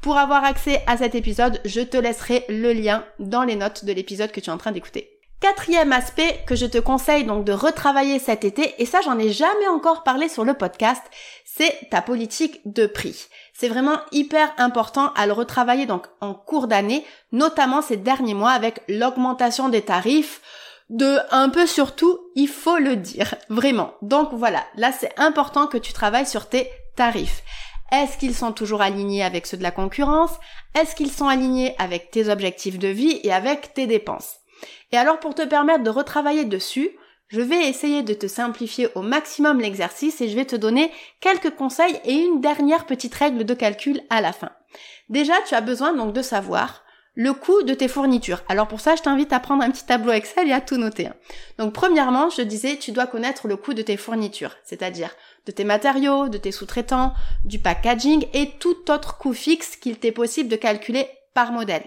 Pour 0.03 0.19
avoir 0.19 0.45
accès 0.45 0.83
à 0.87 0.99
cet 0.99 1.15
épisode, 1.15 1.61
je 1.65 1.81
te 1.81 1.97
laisserai 1.97 2.45
le 2.51 2.75
lien 2.75 3.05
dans 3.19 3.43
les 3.43 3.57
notes 3.57 3.87
de 3.87 3.93
l'épisode 3.93 4.33
que 4.33 4.41
tu 4.41 4.51
es 4.51 4.53
en 4.53 4.59
train 4.59 4.73
d'écouter. 4.73 5.15
Quatrième 5.41 5.93
aspect 5.93 6.43
que 6.47 6.55
je 6.55 6.67
te 6.67 6.79
conseille 6.79 7.25
donc 7.25 7.45
de 7.45 7.53
retravailler 7.53 8.19
cet 8.19 8.45
été, 8.45 8.75
et 8.79 8.87
ça 8.87 9.01
j'en 9.03 9.19
ai 9.19 9.31
jamais 9.31 9.69
encore 9.69 10.03
parlé 10.03 10.29
sur 10.29 10.45
le 10.45 10.55
podcast, 10.55 11.03
c'est 11.45 11.89
ta 11.91 12.01
politique 12.03 12.61
de 12.67 12.87
prix. 12.87 13.27
C'est 13.53 13.69
vraiment 13.69 13.99
hyper 14.13 14.53
important 14.59 15.13
à 15.15 15.27
le 15.27 15.33
retravailler 15.33 15.87
donc 15.87 16.07
en 16.21 16.35
cours 16.35 16.67
d'année, 16.67 17.05
notamment 17.33 17.83
ces 17.83 17.97
derniers 17.97 18.35
mois 18.35 18.53
avec 18.53 18.81
l'augmentation 18.89 19.69
des 19.69 19.83
tarifs 19.83 20.41
de 20.91 21.19
un 21.31 21.49
peu 21.49 21.67
surtout, 21.67 22.19
il 22.35 22.49
faut 22.49 22.79
le 22.79 22.97
dire, 22.97 23.35
vraiment. 23.49 23.95
Donc 24.03 24.31
voilà, 24.33 24.65
là 24.77 24.93
c'est 24.93 25.19
important 25.19 25.67
que 25.67 25.79
tu 25.79 25.93
travailles 25.93 26.27
sur 26.27 26.49
tes 26.49 26.69
tarifs. 26.97 27.43
Est-ce 27.93 28.19
qu'ils 28.19 28.35
sont 28.35 28.53
toujours 28.53 28.83
alignés 28.83 29.23
avec 29.23 29.47
ceux 29.47 29.57
de 29.57 29.63
la 29.63 29.71
concurrence? 29.71 30.33
Est-ce 30.75 30.95
qu'ils 30.95 31.13
sont 31.13 31.29
alignés 31.29 31.75
avec 31.79 32.11
tes 32.11 32.29
objectifs 32.29 32.79
de 32.79 32.89
vie 32.89 33.21
et 33.23 33.33
avec 33.33 33.75
tes 33.75 33.87
dépenses? 33.87 34.37
Et 34.93 34.97
alors 34.97 35.21
pour 35.21 35.35
te 35.35 35.43
permettre 35.43 35.85
de 35.85 35.91
retravailler 35.91 36.45
dessus, 36.45 36.91
je 37.29 37.41
vais 37.41 37.69
essayer 37.69 38.03
de 38.03 38.15
te 38.15 38.27
simplifier 38.27 38.89
au 38.95 39.03
maximum 39.03 39.61
l'exercice 39.61 40.21
et 40.21 40.29
je 40.29 40.37
vais 40.37 40.45
te 40.45 40.57
donner 40.57 40.93
quelques 41.21 41.55
conseils 41.55 41.99
et 42.05 42.15
une 42.15 42.41
dernière 42.41 42.87
petite 42.87 43.15
règle 43.15 43.45
de 43.45 43.55
calcul 43.55 44.03
à 44.11 44.21
la 44.21 44.33
fin. 44.33 44.51
Déjà, 45.09 45.35
tu 45.47 45.55
as 45.55 45.61
besoin 45.61 45.95
donc 45.95 46.13
de 46.13 46.23
savoir 46.23 46.84
le 47.15 47.33
coût 47.33 47.63
de 47.63 47.75
tes 47.75 47.89
fournitures. 47.89 48.43
Alors 48.49 48.67
pour 48.67 48.81
ça, 48.81 48.97
je 48.97 49.03
t'invite 49.03 49.33
à 49.33 49.41
prendre 49.41 49.63
un 49.63 49.71
petit 49.71 49.87
tableau 49.87 50.13
Excel 50.13 50.49
et 50.49 50.53
à 50.53 50.61
tout 50.61 50.77
noter. 50.77 51.09
Donc 51.59 51.73
premièrement, 51.73 52.29
je 52.31 52.43
disais, 52.43 52.77
tu 52.77 52.93
dois 52.93 53.07
connaître 53.07 53.47
le 53.47 53.57
coût 53.57 53.75
de 53.75 53.83
tes 53.83 53.97
fournitures, 53.97 54.57
c'est-à-dire 54.65 55.11
de 55.47 55.53
tes 55.53 55.65
matériaux, 55.65 56.29
de 56.29 56.39
tes 56.39 56.53
sous-traitants, 56.53 57.15
du 57.45 57.59
packaging 57.59 58.27
et 58.33 58.51
tout 58.59 58.91
autre 58.91 59.19
coût 59.19 59.35
fixe 59.35 59.77
qu'il 59.77 59.99
t'est 59.99 60.13
possible 60.13 60.49
de 60.49 60.57
calculer 60.57 61.07
par 61.35 61.53
modèle. 61.53 61.85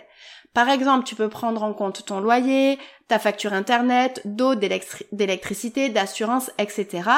Par 0.53 0.69
exemple, 0.69 1.05
tu 1.05 1.13
peux 1.13 1.29
prendre 1.29 1.61
en 1.61 1.73
compte 1.73 2.05
ton 2.05 2.19
loyer, 2.19 2.79
ta 3.07 3.19
facture 3.19 3.53
internet, 3.53 4.21
d'eau, 4.25 4.55
d'électricité, 4.55 5.89
d'assurance, 5.89 6.49
etc. 6.57 7.09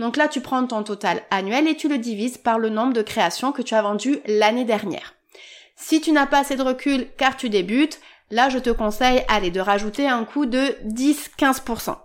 Donc 0.00 0.16
là, 0.16 0.26
tu 0.26 0.40
prends 0.40 0.66
ton 0.66 0.82
total 0.82 1.22
annuel 1.30 1.68
et 1.68 1.76
tu 1.76 1.88
le 1.88 1.98
divises 1.98 2.38
par 2.38 2.58
le 2.58 2.70
nombre 2.70 2.94
de 2.94 3.02
créations 3.02 3.52
que 3.52 3.62
tu 3.62 3.74
as 3.74 3.82
vendues 3.82 4.18
l'année 4.26 4.64
dernière. 4.64 5.14
Si 5.80 6.00
tu 6.00 6.12
n'as 6.12 6.26
pas 6.26 6.40
assez 6.40 6.56
de 6.56 6.62
recul 6.62 7.06
car 7.16 7.36
tu 7.36 7.48
débutes, 7.48 8.00
là, 8.30 8.48
je 8.48 8.58
te 8.58 8.70
conseille, 8.70 9.24
allez, 9.28 9.50
de 9.50 9.60
rajouter 9.60 10.08
un 10.08 10.24
coût 10.24 10.44
de 10.44 10.76
10-15%. 10.84 11.96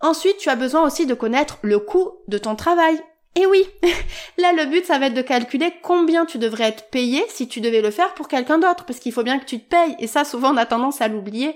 Ensuite, 0.00 0.38
tu 0.38 0.48
as 0.48 0.56
besoin 0.56 0.82
aussi 0.84 1.06
de 1.06 1.14
connaître 1.14 1.58
le 1.62 1.78
coût 1.78 2.10
de 2.26 2.36
ton 2.36 2.56
travail. 2.56 3.00
Et 3.36 3.46
oui, 3.46 3.64
là 4.38 4.52
le 4.52 4.66
but 4.66 4.84
ça 4.84 4.98
va 4.98 5.06
être 5.06 5.14
de 5.14 5.22
calculer 5.22 5.72
combien 5.82 6.26
tu 6.26 6.38
devrais 6.38 6.64
être 6.64 6.90
payé 6.90 7.24
si 7.28 7.46
tu 7.46 7.60
devais 7.60 7.80
le 7.80 7.92
faire 7.92 8.12
pour 8.14 8.26
quelqu'un 8.26 8.58
d'autre, 8.58 8.84
parce 8.84 8.98
qu'il 8.98 9.12
faut 9.12 9.22
bien 9.22 9.38
que 9.38 9.44
tu 9.44 9.60
te 9.60 9.68
payes, 9.68 9.94
et 10.00 10.08
ça 10.08 10.24
souvent 10.24 10.52
on 10.52 10.56
a 10.56 10.66
tendance 10.66 11.00
à 11.00 11.06
l'oublier. 11.06 11.54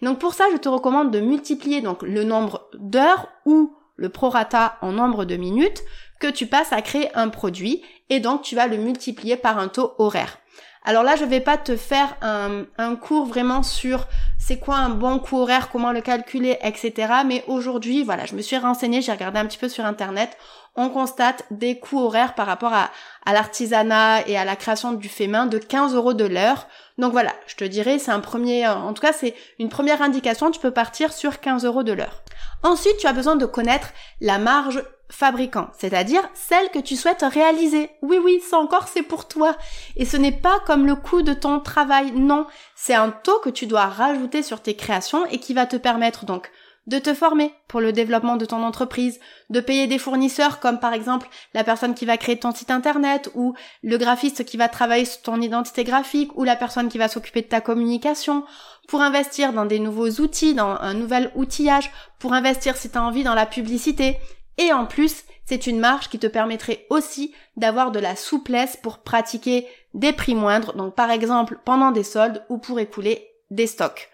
Donc 0.00 0.18
pour 0.18 0.32
ça 0.32 0.44
je 0.52 0.56
te 0.56 0.70
recommande 0.70 1.10
de 1.10 1.20
multiplier 1.20 1.82
donc 1.82 2.00
le 2.00 2.24
nombre 2.24 2.66
d'heures 2.72 3.28
ou 3.44 3.76
le 3.96 4.08
prorata 4.08 4.78
en 4.80 4.92
nombre 4.92 5.26
de 5.26 5.36
minutes 5.36 5.82
que 6.18 6.28
tu 6.28 6.46
passes 6.46 6.72
à 6.72 6.80
créer 6.80 7.14
un 7.14 7.28
produit, 7.28 7.82
et 8.08 8.18
donc 8.18 8.40
tu 8.40 8.54
vas 8.54 8.66
le 8.66 8.78
multiplier 8.78 9.36
par 9.36 9.58
un 9.58 9.68
taux 9.68 9.92
horaire. 9.98 10.38
Alors 10.84 11.04
là, 11.04 11.14
je 11.16 11.24
vais 11.24 11.40
pas 11.40 11.58
te 11.58 11.76
faire 11.76 12.16
un, 12.22 12.64
un 12.76 12.96
cours 12.96 13.26
vraiment 13.26 13.62
sur 13.62 14.06
c'est 14.38 14.58
quoi 14.58 14.76
un 14.76 14.88
bon 14.88 15.20
coût 15.20 15.38
horaire, 15.38 15.70
comment 15.70 15.92
le 15.92 16.00
calculer, 16.00 16.58
etc. 16.62 16.92
Mais 17.24 17.44
aujourd'hui, 17.46 18.02
voilà, 18.02 18.26
je 18.26 18.34
me 18.34 18.42
suis 18.42 18.56
renseignée, 18.56 19.00
j'ai 19.00 19.12
regardé 19.12 19.38
un 19.38 19.46
petit 19.46 19.58
peu 19.58 19.68
sur 19.68 19.84
internet. 19.84 20.36
On 20.74 20.88
constate 20.88 21.44
des 21.52 21.78
coûts 21.78 22.00
horaires 22.00 22.34
par 22.34 22.46
rapport 22.46 22.72
à, 22.72 22.90
à 23.24 23.32
l'artisanat 23.32 24.26
et 24.26 24.36
à 24.36 24.44
la 24.44 24.56
création 24.56 24.92
du 24.92 25.08
fait 25.08 25.28
main 25.28 25.46
de 25.46 25.58
15 25.58 25.94
euros 25.94 26.14
de 26.14 26.24
l'heure. 26.24 26.66
Donc 26.98 27.12
voilà, 27.12 27.32
je 27.46 27.54
te 27.54 27.64
dirais, 27.64 28.00
c'est 28.00 28.10
un 28.10 28.20
premier, 28.20 28.66
en 28.66 28.92
tout 28.92 29.02
cas, 29.02 29.12
c'est 29.12 29.34
une 29.60 29.68
première 29.68 30.02
indication. 30.02 30.50
Tu 30.50 30.58
peux 30.58 30.72
partir 30.72 31.12
sur 31.12 31.38
15 31.38 31.64
euros 31.64 31.84
de 31.84 31.92
l'heure. 31.92 32.22
Ensuite, 32.64 32.96
tu 32.98 33.06
as 33.06 33.12
besoin 33.12 33.36
de 33.36 33.46
connaître 33.46 33.90
la 34.20 34.38
marge 34.38 34.82
fabricant, 35.12 35.68
c'est-à-dire 35.78 36.22
celle 36.34 36.70
que 36.70 36.78
tu 36.78 36.96
souhaites 36.96 37.22
réaliser. 37.22 37.90
Oui, 38.00 38.18
oui, 38.22 38.40
ça 38.40 38.58
encore 38.58 38.88
c'est 38.88 39.02
pour 39.02 39.28
toi. 39.28 39.54
Et 39.96 40.04
ce 40.04 40.16
n'est 40.16 40.32
pas 40.32 40.58
comme 40.66 40.86
le 40.86 40.96
coût 40.96 41.22
de 41.22 41.34
ton 41.34 41.60
travail, 41.60 42.12
non. 42.12 42.46
C'est 42.74 42.94
un 42.94 43.10
taux 43.10 43.38
que 43.40 43.50
tu 43.50 43.66
dois 43.66 43.86
rajouter 43.86 44.42
sur 44.42 44.60
tes 44.60 44.74
créations 44.74 45.26
et 45.26 45.38
qui 45.38 45.54
va 45.54 45.66
te 45.66 45.76
permettre 45.76 46.24
donc 46.24 46.50
de 46.88 46.98
te 46.98 47.14
former 47.14 47.54
pour 47.68 47.80
le 47.80 47.92
développement 47.92 48.36
de 48.36 48.44
ton 48.44 48.64
entreprise, 48.64 49.20
de 49.50 49.60
payer 49.60 49.86
des 49.86 49.98
fournisseurs 49.98 50.58
comme 50.58 50.80
par 50.80 50.92
exemple 50.92 51.28
la 51.54 51.62
personne 51.62 51.94
qui 51.94 52.06
va 52.06 52.16
créer 52.16 52.38
ton 52.38 52.52
site 52.52 52.72
internet 52.72 53.30
ou 53.34 53.54
le 53.84 53.98
graphiste 53.98 54.44
qui 54.44 54.56
va 54.56 54.68
travailler 54.68 55.04
sur 55.04 55.22
ton 55.22 55.40
identité 55.40 55.84
graphique 55.84 56.36
ou 56.36 56.42
la 56.42 56.56
personne 56.56 56.88
qui 56.88 56.98
va 56.98 57.06
s'occuper 57.06 57.42
de 57.42 57.46
ta 57.46 57.60
communication, 57.60 58.44
pour 58.88 59.00
investir 59.00 59.52
dans 59.52 59.64
des 59.64 59.78
nouveaux 59.78 60.10
outils, 60.20 60.54
dans 60.54 60.76
un 60.80 60.94
nouvel 60.94 61.30
outillage, 61.36 61.92
pour 62.18 62.32
investir 62.32 62.76
si 62.76 62.90
tu 62.90 62.98
as 62.98 63.02
envie 63.04 63.22
dans 63.22 63.34
la 63.34 63.46
publicité, 63.46 64.18
et 64.62 64.72
en 64.72 64.86
plus, 64.86 65.24
c'est 65.44 65.66
une 65.66 65.80
marge 65.80 66.08
qui 66.08 66.18
te 66.18 66.26
permettrait 66.26 66.86
aussi 66.88 67.34
d'avoir 67.56 67.90
de 67.90 67.98
la 67.98 68.16
souplesse 68.16 68.76
pour 68.76 68.98
pratiquer 68.98 69.66
des 69.92 70.12
prix 70.12 70.34
moindres, 70.34 70.74
donc 70.74 70.94
par 70.94 71.10
exemple 71.10 71.58
pendant 71.64 71.90
des 71.90 72.04
soldes 72.04 72.44
ou 72.48 72.58
pour 72.58 72.78
écouler 72.78 73.28
des 73.50 73.66
stocks. 73.66 74.08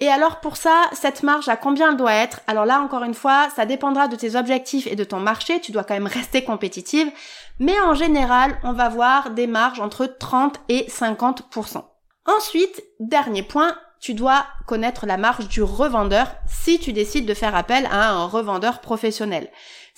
Et 0.00 0.08
alors 0.08 0.40
pour 0.40 0.56
ça, 0.58 0.82
cette 0.92 1.22
marge, 1.22 1.48
à 1.48 1.56
combien 1.56 1.90
elle 1.90 1.96
doit 1.96 2.12
être? 2.12 2.40
Alors 2.46 2.66
là, 2.66 2.80
encore 2.80 3.04
une 3.04 3.14
fois, 3.14 3.48
ça 3.54 3.64
dépendra 3.64 4.08
de 4.08 4.16
tes 4.16 4.36
objectifs 4.36 4.86
et 4.86 4.96
de 4.96 5.04
ton 5.04 5.20
marché, 5.20 5.60
tu 5.60 5.72
dois 5.72 5.84
quand 5.84 5.94
même 5.94 6.06
rester 6.06 6.44
compétitive, 6.44 7.10
mais 7.58 7.80
en 7.80 7.94
général, 7.94 8.58
on 8.62 8.72
va 8.72 8.90
voir 8.90 9.30
des 9.30 9.46
marges 9.46 9.80
entre 9.80 10.04
30 10.04 10.60
et 10.68 10.82
50%. 10.88 11.82
Ensuite, 12.26 12.82
dernier 13.00 13.42
point, 13.42 13.78
tu 14.00 14.14
dois 14.14 14.46
connaître 14.66 15.06
la 15.06 15.16
marge 15.16 15.48
du 15.48 15.62
revendeur 15.62 16.28
si 16.46 16.78
tu 16.78 16.92
décides 16.92 17.26
de 17.26 17.34
faire 17.34 17.54
appel 17.54 17.86
à 17.90 18.10
un 18.10 18.26
revendeur 18.26 18.80
professionnel. 18.80 19.48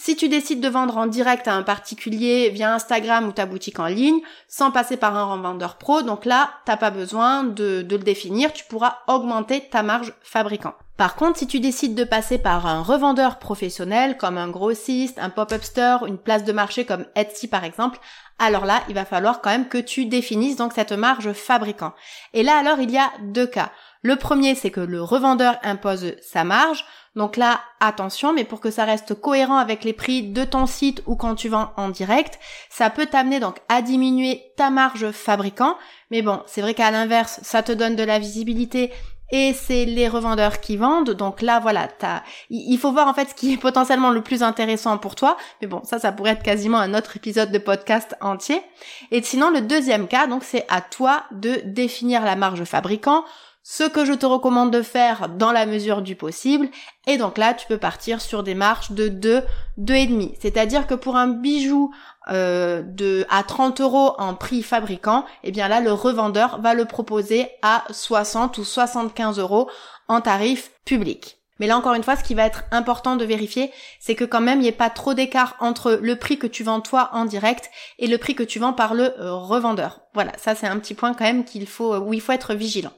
Si 0.00 0.14
tu 0.14 0.28
décides 0.28 0.60
de 0.60 0.68
vendre 0.68 0.96
en 0.96 1.06
direct 1.06 1.48
à 1.48 1.54
un 1.54 1.64
particulier 1.64 2.50
via 2.50 2.72
Instagram 2.72 3.26
ou 3.26 3.32
ta 3.32 3.46
boutique 3.46 3.80
en 3.80 3.86
ligne, 3.86 4.20
sans 4.46 4.70
passer 4.70 4.96
par 4.96 5.16
un 5.16 5.24
revendeur 5.24 5.76
pro, 5.76 6.02
donc 6.02 6.24
là, 6.24 6.50
t'as 6.64 6.76
pas 6.76 6.90
besoin 6.90 7.42
de, 7.42 7.84
le 7.90 7.98
définir, 7.98 8.52
tu 8.52 8.64
pourras 8.64 8.98
augmenter 9.08 9.68
ta 9.68 9.82
marge 9.82 10.14
fabricant. 10.22 10.74
Par 10.96 11.16
contre, 11.16 11.38
si 11.38 11.48
tu 11.48 11.58
décides 11.58 11.96
de 11.96 12.04
passer 12.04 12.38
par 12.38 12.66
un 12.66 12.80
revendeur 12.80 13.40
professionnel 13.40 14.16
comme 14.16 14.38
un 14.38 14.48
grossiste, 14.48 15.18
un 15.18 15.30
pop-up 15.30 15.64
store, 15.64 16.06
une 16.06 16.18
place 16.18 16.44
de 16.44 16.52
marché 16.52 16.84
comme 16.84 17.06
Etsy 17.16 17.48
par 17.48 17.64
exemple, 17.64 17.98
alors 18.38 18.66
là, 18.66 18.82
il 18.88 18.94
va 18.94 19.04
falloir 19.04 19.40
quand 19.40 19.50
même 19.50 19.68
que 19.68 19.78
tu 19.78 20.06
définisses 20.06 20.56
donc 20.56 20.72
cette 20.72 20.92
marge 20.92 21.32
fabricant. 21.32 21.92
Et 22.34 22.44
là 22.44 22.56
alors, 22.56 22.78
il 22.78 22.90
y 22.90 22.98
a 22.98 23.10
deux 23.22 23.46
cas. 23.46 23.72
Le 24.02 24.16
premier, 24.16 24.54
c'est 24.54 24.70
que 24.70 24.80
le 24.80 25.02
revendeur 25.02 25.56
impose 25.62 26.14
sa 26.22 26.44
marge. 26.44 26.84
Donc 27.16 27.36
là, 27.36 27.60
attention, 27.80 28.32
mais 28.32 28.44
pour 28.44 28.60
que 28.60 28.70
ça 28.70 28.84
reste 28.84 29.14
cohérent 29.14 29.56
avec 29.56 29.82
les 29.82 29.92
prix 29.92 30.22
de 30.22 30.44
ton 30.44 30.66
site 30.66 31.02
ou 31.06 31.16
quand 31.16 31.34
tu 31.34 31.48
vends 31.48 31.72
en 31.76 31.88
direct, 31.88 32.38
ça 32.70 32.90
peut 32.90 33.06
t'amener 33.06 33.40
donc 33.40 33.56
à 33.68 33.82
diminuer 33.82 34.42
ta 34.56 34.70
marge 34.70 35.10
fabricant. 35.10 35.76
Mais 36.10 36.22
bon, 36.22 36.40
c'est 36.46 36.62
vrai 36.62 36.74
qu'à 36.74 36.90
l'inverse, 36.90 37.40
ça 37.42 37.62
te 37.62 37.72
donne 37.72 37.96
de 37.96 38.04
la 38.04 38.20
visibilité 38.20 38.92
et 39.30 39.52
c'est 39.52 39.84
les 39.84 40.08
revendeurs 40.08 40.60
qui 40.60 40.76
vendent. 40.76 41.10
Donc 41.10 41.42
là, 41.42 41.60
voilà, 41.60 41.88
t'as, 41.88 42.22
il 42.50 42.78
faut 42.78 42.92
voir 42.92 43.08
en 43.08 43.14
fait 43.14 43.30
ce 43.30 43.34
qui 43.34 43.54
est 43.54 43.58
potentiellement 43.58 44.10
le 44.10 44.22
plus 44.22 44.42
intéressant 44.42 44.96
pour 44.98 45.14
toi. 45.14 45.36
Mais 45.60 45.66
bon, 45.66 45.82
ça, 45.84 45.98
ça 45.98 46.12
pourrait 46.12 46.30
être 46.30 46.42
quasiment 46.42 46.78
un 46.78 46.94
autre 46.94 47.16
épisode 47.16 47.52
de 47.52 47.58
podcast 47.58 48.16
entier. 48.20 48.62
Et 49.10 49.22
sinon, 49.22 49.50
le 49.50 49.60
deuxième 49.60 50.08
cas, 50.08 50.26
donc, 50.26 50.44
c'est 50.44 50.64
à 50.68 50.80
toi 50.80 51.24
de 51.32 51.60
définir 51.64 52.24
la 52.24 52.36
marge 52.36 52.64
fabricant 52.64 53.24
ce 53.70 53.84
que 53.84 54.06
je 54.06 54.14
te 54.14 54.24
recommande 54.24 54.72
de 54.72 54.80
faire 54.80 55.28
dans 55.28 55.52
la 55.52 55.66
mesure 55.66 56.00
du 56.00 56.16
possible. 56.16 56.70
Et 57.06 57.18
donc 57.18 57.36
là, 57.36 57.52
tu 57.52 57.66
peux 57.66 57.76
partir 57.76 58.22
sur 58.22 58.42
des 58.42 58.54
marches 58.54 58.92
de 58.92 59.08
2, 59.08 59.42
2,5. 59.78 60.36
C'est-à-dire 60.40 60.86
que 60.86 60.94
pour 60.94 61.16
un 61.16 61.26
bijou 61.28 61.92
euh, 62.30 62.80
de 62.82 63.26
à 63.28 63.42
30 63.42 63.82
euros 63.82 64.14
en 64.16 64.32
prix 64.32 64.62
fabricant, 64.62 65.26
eh 65.44 65.50
bien 65.50 65.68
là, 65.68 65.82
le 65.82 65.92
revendeur 65.92 66.62
va 66.62 66.72
le 66.72 66.86
proposer 66.86 67.50
à 67.60 67.84
60 67.90 68.56
ou 68.56 68.64
75 68.64 69.38
euros 69.38 69.68
en 70.08 70.22
tarif 70.22 70.70
public. 70.86 71.36
Mais 71.60 71.66
là 71.66 71.76
encore 71.76 71.92
une 71.92 72.04
fois, 72.04 72.16
ce 72.16 72.24
qui 72.24 72.34
va 72.34 72.46
être 72.46 72.64
important 72.70 73.16
de 73.16 73.24
vérifier, 73.26 73.70
c'est 74.00 74.14
que 74.14 74.24
quand 74.24 74.40
même 74.40 74.60
il 74.60 74.62
n'y 74.62 74.68
ait 74.68 74.72
pas 74.72 74.88
trop 74.88 75.12
d'écart 75.12 75.56
entre 75.60 75.98
le 76.00 76.16
prix 76.16 76.38
que 76.38 76.46
tu 76.46 76.64
vends 76.64 76.80
toi 76.80 77.10
en 77.12 77.26
direct 77.26 77.68
et 77.98 78.06
le 78.06 78.16
prix 78.16 78.34
que 78.34 78.44
tu 78.44 78.60
vends 78.60 78.72
par 78.72 78.94
le 78.94 79.12
euh, 79.20 79.34
revendeur. 79.34 80.00
Voilà, 80.14 80.32
ça 80.38 80.54
c'est 80.54 80.66
un 80.66 80.78
petit 80.78 80.94
point 80.94 81.12
quand 81.12 81.24
même 81.24 81.44
qu'il 81.44 81.66
faut 81.66 81.94
où 81.98 82.14
il 82.14 82.22
faut 82.22 82.32
être 82.32 82.54
vigilant. 82.54 82.92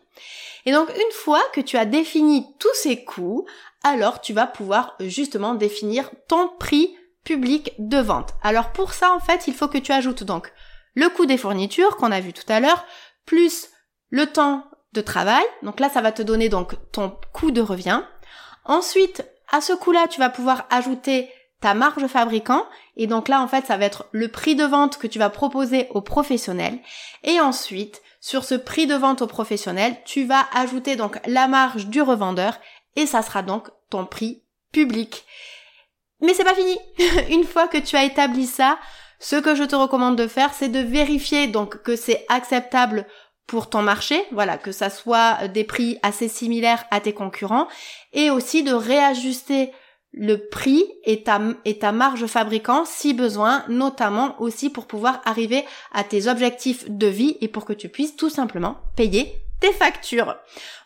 Et 0.66 0.72
donc 0.72 0.88
une 0.90 1.12
fois 1.12 1.42
que 1.52 1.60
tu 1.60 1.76
as 1.76 1.84
défini 1.84 2.46
tous 2.58 2.74
ces 2.74 3.04
coûts, 3.04 3.46
alors 3.82 4.20
tu 4.20 4.32
vas 4.32 4.46
pouvoir 4.46 4.96
euh, 5.00 5.08
justement 5.08 5.54
définir 5.54 6.10
ton 6.28 6.48
prix 6.58 6.96
public 7.24 7.72
de 7.78 7.98
vente. 7.98 8.30
Alors 8.42 8.72
pour 8.72 8.92
ça 8.92 9.12
en 9.12 9.20
fait, 9.20 9.46
il 9.46 9.54
faut 9.54 9.68
que 9.68 9.78
tu 9.78 9.92
ajoutes 9.92 10.24
donc 10.24 10.52
le 10.94 11.08
coût 11.08 11.26
des 11.26 11.38
fournitures 11.38 11.96
qu'on 11.96 12.12
a 12.12 12.20
vu 12.20 12.32
tout 12.32 12.50
à 12.50 12.60
l'heure, 12.60 12.84
plus 13.26 13.68
le 14.10 14.26
temps 14.26 14.64
de 14.92 15.00
travail. 15.00 15.44
Donc 15.62 15.80
là, 15.80 15.88
ça 15.88 16.00
va 16.00 16.12
te 16.12 16.22
donner 16.22 16.48
donc 16.48 16.74
ton 16.92 17.16
coût 17.32 17.50
de 17.50 17.60
revient. 17.60 18.02
Ensuite, 18.64 19.24
à 19.50 19.60
ce 19.60 19.72
coût-là, 19.72 20.08
tu 20.08 20.20
vas 20.20 20.30
pouvoir 20.30 20.66
ajouter 20.70 21.30
ta 21.60 21.74
marge 21.74 22.06
fabricant. 22.06 22.66
Et 22.96 23.06
donc 23.06 23.28
là, 23.28 23.40
en 23.40 23.48
fait, 23.48 23.66
ça 23.66 23.76
va 23.76 23.84
être 23.84 24.06
le 24.12 24.28
prix 24.28 24.56
de 24.56 24.64
vente 24.64 24.98
que 24.98 25.06
tu 25.06 25.18
vas 25.18 25.30
proposer 25.30 25.88
aux 25.90 26.00
professionnels. 26.00 26.78
Et 27.22 27.40
ensuite, 27.40 28.02
sur 28.20 28.44
ce 28.44 28.54
prix 28.54 28.86
de 28.86 28.94
vente 28.94 29.22
aux 29.22 29.26
professionnels, 29.26 29.96
tu 30.04 30.24
vas 30.24 30.46
ajouter 30.54 30.96
donc 30.96 31.18
la 31.26 31.48
marge 31.48 31.86
du 31.86 32.02
revendeur 32.02 32.58
et 32.96 33.06
ça 33.06 33.22
sera 33.22 33.42
donc 33.42 33.70
ton 33.88 34.04
prix 34.04 34.42
public. 34.72 35.24
Mais 36.20 36.34
c'est 36.34 36.44
pas 36.44 36.54
fini. 36.54 36.78
Une 37.30 37.44
fois 37.44 37.66
que 37.66 37.78
tu 37.78 37.96
as 37.96 38.04
établi 38.04 38.46
ça, 38.46 38.78
ce 39.18 39.36
que 39.36 39.54
je 39.54 39.64
te 39.64 39.74
recommande 39.74 40.16
de 40.16 40.26
faire, 40.26 40.52
c'est 40.52 40.68
de 40.68 40.80
vérifier 40.80 41.46
donc 41.46 41.82
que 41.82 41.96
c'est 41.96 42.24
acceptable 42.28 43.06
pour 43.46 43.68
ton 43.68 43.82
marché, 43.82 44.24
voilà, 44.30 44.58
que 44.58 44.70
ça 44.70 44.90
soit 44.90 45.48
des 45.48 45.64
prix 45.64 45.98
assez 46.02 46.28
similaires 46.28 46.84
à 46.90 47.00
tes 47.00 47.12
concurrents, 47.12 47.66
et 48.12 48.30
aussi 48.30 48.62
de 48.62 48.72
réajuster 48.72 49.72
le 50.12 50.48
prix 50.48 50.84
et 51.04 51.22
ta, 51.22 51.92
marge 51.92 52.26
fabricant 52.26 52.84
si 52.84 53.14
besoin, 53.14 53.64
notamment 53.68 54.40
aussi 54.40 54.70
pour 54.70 54.86
pouvoir 54.86 55.20
arriver 55.24 55.64
à 55.92 56.04
tes 56.04 56.28
objectifs 56.28 56.90
de 56.90 57.06
vie 57.06 57.36
et 57.40 57.48
pour 57.48 57.64
que 57.64 57.72
tu 57.72 57.88
puisses 57.88 58.16
tout 58.16 58.30
simplement 58.30 58.78
payer 58.96 59.32
tes 59.60 59.72
factures. 59.72 60.36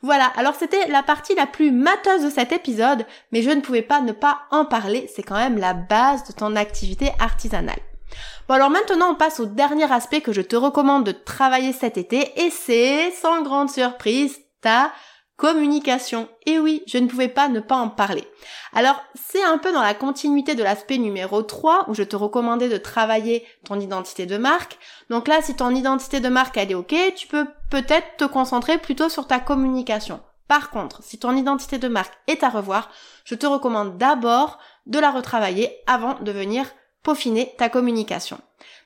Voilà, 0.03 0.27
alors 0.37 0.55
c'était 0.55 0.89
la 0.89 1.03
partie 1.03 1.35
la 1.35 1.47
plus 1.47 1.71
mateuse 1.71 2.25
de 2.25 2.31
cet 2.31 2.53
épisode, 2.53 3.07
mais 3.33 3.43
je 3.43 3.51
ne 3.51 3.61
pouvais 3.61 3.83
pas 3.83 4.01
ne 4.01 4.13
pas 4.13 4.41
en 4.51 4.65
parler, 4.65 5.09
c'est 5.15 5.23
quand 5.23 5.37
même 5.37 5.59
la 5.59 5.75
base 5.75 6.25
de 6.25 6.33
ton 6.33 6.57
activité 6.57 7.13
artisanale. 7.19 7.81
Bon 8.47 8.55
alors 8.55 8.71
maintenant 8.71 9.13
on 9.13 9.15
passe 9.15 9.41
au 9.41 9.47
dernier 9.47 9.91
aspect 9.91 10.21
que 10.21 10.33
je 10.33 10.43
te 10.43 10.55
recommande 10.55 11.05
de 11.05 11.13
travailler 11.13 11.73
cet 11.73 11.97
été 11.97 12.45
et 12.45 12.51
c'est, 12.51 13.11
sans 13.11 13.43
grande 13.43 13.71
surprise, 13.71 14.39
ta 14.61 14.93
communication. 15.37 16.29
Et 16.47 16.59
oui, 16.59 16.83
je 16.87 16.99
ne 16.99 17.09
pouvais 17.09 17.29
pas 17.29 17.49
ne 17.49 17.61
pas 17.61 17.77
en 17.77 17.89
parler. 17.89 18.25
Alors, 18.73 19.03
c'est 19.15 19.43
un 19.43 19.59
peu 19.59 19.73
dans 19.73 19.83
la 19.83 19.95
continuité 19.95 20.55
de 20.55 20.63
l'aspect 20.63 20.99
numéro 20.99 21.43
3 21.43 21.87
où 21.89 21.95
je 21.95 22.03
te 22.03 22.17
recommandais 22.17 22.69
de 22.69 22.77
travailler 22.77 23.45
ton 23.65 23.81
identité 23.81 24.27
de 24.27 24.37
marque. 24.37 24.79
Donc 25.11 25.29
là, 25.29 25.43
si 25.43 25.55
ton 25.57 25.75
identité 25.75 26.21
de 26.21 26.29
marque 26.29 26.57
elle 26.57 26.71
est 26.71 26.75
OK, 26.75 26.95
tu 27.17 27.27
peux 27.27 27.47
peut-être 27.71 28.17
te 28.17 28.25
concentrer 28.25 28.79
plutôt 28.79 29.09
sur 29.09 29.27
ta 29.27 29.41
communication. 29.41 30.21
Par 30.49 30.71
contre, 30.71 31.03
si 31.03 31.19
ton 31.19 31.35
identité 31.37 31.79
de 31.79 31.89
marque 31.89 32.15
est 32.27 32.43
à 32.43 32.51
revoir, 32.51 32.91
je 33.25 33.35
te 33.35 33.47
recommande 33.47 33.97
d'abord 33.97 34.59
de 34.87 34.99
la 34.99 35.11
retravailler 35.11 35.71
avant 35.87 36.19
de 36.21 36.31
venir 36.31 36.67
peaufiner 37.03 37.55
ta 37.59 37.69
communication. 37.69 38.39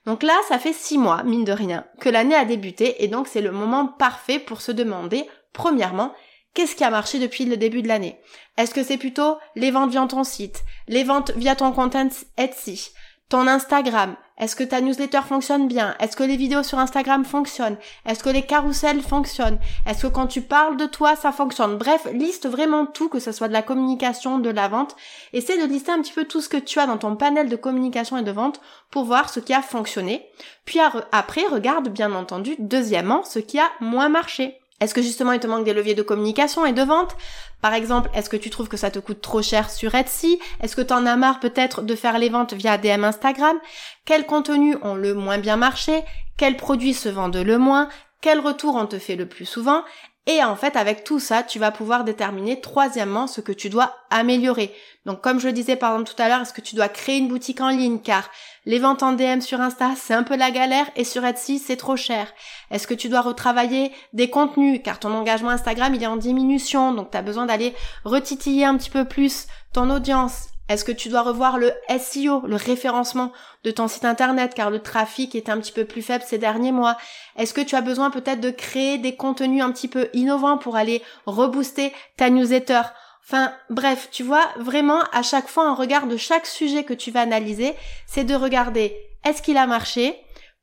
Donc 0.06 0.22
là, 0.22 0.34
ça 0.48 0.58
fait 0.58 0.72
six 0.72 0.98
mois, 0.98 1.22
mine 1.24 1.44
de 1.44 1.52
rien, 1.52 1.84
que 2.00 2.08
l'année 2.08 2.34
a 2.34 2.44
débuté 2.44 3.02
et 3.04 3.08
donc 3.08 3.28
c'est 3.28 3.40
le 3.40 3.52
moment 3.52 3.86
parfait 3.86 4.38
pour 4.38 4.60
se 4.60 4.72
demander, 4.72 5.28
premièrement, 5.52 6.14
Qu'est-ce 6.54 6.74
qui 6.74 6.84
a 6.84 6.90
marché 6.90 7.18
depuis 7.18 7.44
le 7.44 7.56
début 7.56 7.82
de 7.82 7.88
l'année? 7.88 8.20
Est-ce 8.56 8.74
que 8.74 8.82
c'est 8.82 8.96
plutôt 8.96 9.38
les 9.54 9.70
ventes 9.70 9.90
via 9.90 10.06
ton 10.06 10.24
site, 10.24 10.64
les 10.88 11.04
ventes 11.04 11.30
via 11.36 11.54
ton 11.54 11.72
content 11.72 12.08
Etsy, 12.36 12.90
ton 13.28 13.46
Instagram 13.46 14.16
Est-ce 14.38 14.56
que 14.56 14.64
ta 14.64 14.80
newsletter 14.80 15.20
fonctionne 15.20 15.68
bien? 15.68 15.94
Est-ce 16.00 16.16
que 16.16 16.24
les 16.24 16.36
vidéos 16.36 16.62
sur 16.62 16.78
Instagram 16.78 17.26
fonctionnent? 17.26 17.76
Est-ce 18.06 18.24
que 18.24 18.30
les 18.30 18.46
carousels 18.46 19.02
fonctionnent? 19.02 19.58
Est-ce 19.86 20.06
que 20.06 20.12
quand 20.12 20.26
tu 20.26 20.40
parles 20.40 20.78
de 20.78 20.86
toi, 20.86 21.14
ça 21.14 21.30
fonctionne? 21.30 21.76
Bref, 21.76 22.08
liste 22.12 22.48
vraiment 22.48 22.86
tout, 22.86 23.10
que 23.10 23.18
ce 23.18 23.30
soit 23.30 23.48
de 23.48 23.52
la 23.52 23.62
communication, 23.62 24.38
de 24.38 24.48
la 24.48 24.68
vente. 24.68 24.96
Essaie 25.34 25.60
de 25.60 25.70
lister 25.70 25.92
un 25.92 26.00
petit 26.00 26.14
peu 26.14 26.24
tout 26.24 26.40
ce 26.40 26.48
que 26.48 26.56
tu 26.56 26.80
as 26.80 26.86
dans 26.86 26.96
ton 26.96 27.16
panel 27.16 27.50
de 27.50 27.56
communication 27.56 28.16
et 28.16 28.22
de 28.22 28.32
vente 28.32 28.62
pour 28.90 29.04
voir 29.04 29.28
ce 29.28 29.40
qui 29.40 29.52
a 29.52 29.60
fonctionné. 29.60 30.26
Puis 30.64 30.80
après, 31.12 31.46
regarde 31.50 31.90
bien 31.90 32.14
entendu, 32.14 32.56
deuxièmement, 32.58 33.24
ce 33.24 33.40
qui 33.40 33.58
a 33.58 33.70
moins 33.80 34.08
marché. 34.08 34.58
Est-ce 34.80 34.94
que 34.94 35.02
justement 35.02 35.32
il 35.32 35.40
te 35.40 35.46
manque 35.46 35.64
des 35.64 35.74
leviers 35.74 35.94
de 35.94 36.02
communication 36.02 36.64
et 36.64 36.72
de 36.72 36.82
vente? 36.82 37.16
Par 37.60 37.74
exemple, 37.74 38.10
est-ce 38.14 38.30
que 38.30 38.36
tu 38.36 38.50
trouves 38.50 38.68
que 38.68 38.76
ça 38.76 38.90
te 38.90 38.98
coûte 38.98 39.20
trop 39.20 39.42
cher 39.42 39.70
sur 39.70 39.94
Etsy? 39.94 40.38
Est-ce 40.62 40.76
que 40.76 40.82
tu 40.82 40.92
en 40.92 41.04
as 41.06 41.16
marre 41.16 41.40
peut-être 41.40 41.82
de 41.82 41.94
faire 41.94 42.18
les 42.18 42.28
ventes 42.28 42.52
via 42.54 42.78
DM 42.78 43.04
Instagram? 43.04 43.58
Quels 44.04 44.26
contenus 44.26 44.76
ont 44.82 44.94
le 44.94 45.14
moins 45.14 45.38
bien 45.38 45.56
marché? 45.56 46.04
Quels 46.36 46.56
produits 46.56 46.94
se 46.94 47.08
vendent 47.08 47.36
le 47.36 47.58
moins? 47.58 47.88
Quel 48.20 48.40
retour 48.40 48.76
on 48.76 48.86
te 48.86 48.98
fait 48.98 49.16
le 49.16 49.26
plus 49.26 49.46
souvent? 49.46 49.82
Et 50.30 50.44
en 50.44 50.56
fait, 50.56 50.76
avec 50.76 51.04
tout 51.04 51.20
ça, 51.20 51.42
tu 51.42 51.58
vas 51.58 51.70
pouvoir 51.70 52.04
déterminer 52.04 52.60
troisièmement 52.60 53.26
ce 53.26 53.40
que 53.40 53.50
tu 53.50 53.70
dois 53.70 53.96
améliorer. 54.10 54.74
Donc 55.06 55.22
comme 55.22 55.40
je 55.40 55.46
le 55.46 55.54
disais 55.54 55.74
par 55.74 55.92
exemple 55.92 56.10
tout 56.14 56.22
à 56.22 56.28
l'heure, 56.28 56.42
est-ce 56.42 56.52
que 56.52 56.60
tu 56.60 56.76
dois 56.76 56.90
créer 56.90 57.16
une 57.16 57.28
boutique 57.28 57.62
en 57.62 57.70
ligne? 57.70 57.98
Car 57.98 58.30
les 58.66 58.78
ventes 58.78 59.02
en 59.02 59.12
DM 59.12 59.40
sur 59.40 59.58
Insta, 59.62 59.92
c'est 59.96 60.12
un 60.12 60.24
peu 60.24 60.36
la 60.36 60.50
galère 60.50 60.84
et 60.96 61.04
sur 61.04 61.24
Etsy, 61.24 61.58
c'est 61.58 61.78
trop 61.78 61.96
cher. 61.96 62.30
Est-ce 62.70 62.86
que 62.86 62.92
tu 62.92 63.08
dois 63.08 63.22
retravailler 63.22 63.90
des 64.12 64.28
contenus? 64.28 64.82
Car 64.84 65.00
ton 65.00 65.14
engagement 65.14 65.48
Instagram, 65.48 65.94
il 65.94 66.02
est 66.02 66.06
en 66.06 66.18
diminution, 66.18 66.92
donc 66.92 67.10
tu 67.10 67.16
as 67.16 67.22
besoin 67.22 67.46
d'aller 67.46 67.74
retitiller 68.04 68.66
un 68.66 68.76
petit 68.76 68.90
peu 68.90 69.06
plus 69.06 69.46
ton 69.72 69.88
audience. 69.88 70.48
Est-ce 70.68 70.84
que 70.84 70.92
tu 70.92 71.08
dois 71.08 71.22
revoir 71.22 71.58
le 71.58 71.72
SEO, 71.98 72.42
le 72.46 72.56
référencement 72.56 73.32
de 73.64 73.70
ton 73.70 73.88
site 73.88 74.04
internet 74.04 74.54
car 74.54 74.70
le 74.70 74.80
trafic 74.80 75.34
est 75.34 75.48
un 75.48 75.58
petit 75.58 75.72
peu 75.72 75.84
plus 75.84 76.02
faible 76.02 76.24
ces 76.26 76.38
derniers 76.38 76.72
mois. 76.72 76.96
Est-ce 77.36 77.54
que 77.54 77.60
tu 77.60 77.74
as 77.74 77.80
besoin 77.80 78.10
peut-être 78.10 78.40
de 78.40 78.50
créer 78.50 78.98
des 78.98 79.16
contenus 79.16 79.62
un 79.62 79.72
petit 79.72 79.88
peu 79.88 80.08
innovants 80.12 80.58
pour 80.58 80.76
aller 80.76 81.02
rebooster 81.26 81.92
ta 82.16 82.30
newsletter? 82.30 82.82
Enfin, 83.24 83.52
bref, 83.68 84.08
tu 84.10 84.22
vois, 84.22 84.46
vraiment, 84.56 85.00
à 85.12 85.22
chaque 85.22 85.48
fois, 85.48 85.66
un 85.68 85.74
regard 85.74 86.06
de 86.06 86.16
chaque 86.16 86.46
sujet 86.46 86.84
que 86.84 86.94
tu 86.94 87.10
vas 87.10 87.20
analyser, 87.20 87.74
c'est 88.06 88.24
de 88.24 88.34
regarder 88.34 88.96
est-ce 89.24 89.42
qu'il 89.42 89.58
a 89.58 89.66
marché, 89.66 90.18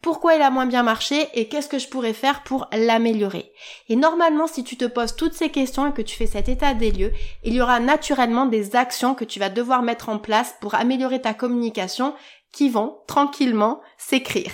pourquoi 0.06 0.36
il 0.36 0.42
a 0.44 0.52
moins 0.52 0.68
bien 0.68 0.84
marché 0.84 1.30
et 1.34 1.48
qu'est-ce 1.48 1.68
que 1.68 1.80
je 1.80 1.88
pourrais 1.88 2.14
faire 2.14 2.44
pour 2.44 2.68
l'améliorer. 2.72 3.52
Et 3.90 3.96
normalement, 3.96 4.46
si 4.46 4.64
tu 4.64 4.78
te 4.78 4.86
poses 4.86 5.16
toutes 5.16 5.34
ces 5.34 5.50
questions 5.50 5.88
et 5.88 5.94
que 5.94 6.04
tu 6.04 6.16
fais 6.16 6.28
cet 6.28 6.48
état 6.48 6.76
des 6.76 6.92
lieux, 6.92 7.12
il 7.44 7.56
y 7.56 7.62
aura 7.62 7.80
naturellement 7.80 8.46
des 8.46 8.76
actions 8.76 9.16
que 9.16 9.26
tu 9.26 9.40
vas 9.40 9.50
devoir 9.50 9.82
mettre 9.82 10.10
en 10.10 10.20
place 10.20 10.54
pour 10.62 10.76
améliorer 10.76 11.22
ta 11.22 11.34
communication 11.34 12.14
qui 12.52 12.70
vont 12.70 13.00
tranquillement 13.08 13.82
s'écrire. 13.98 14.52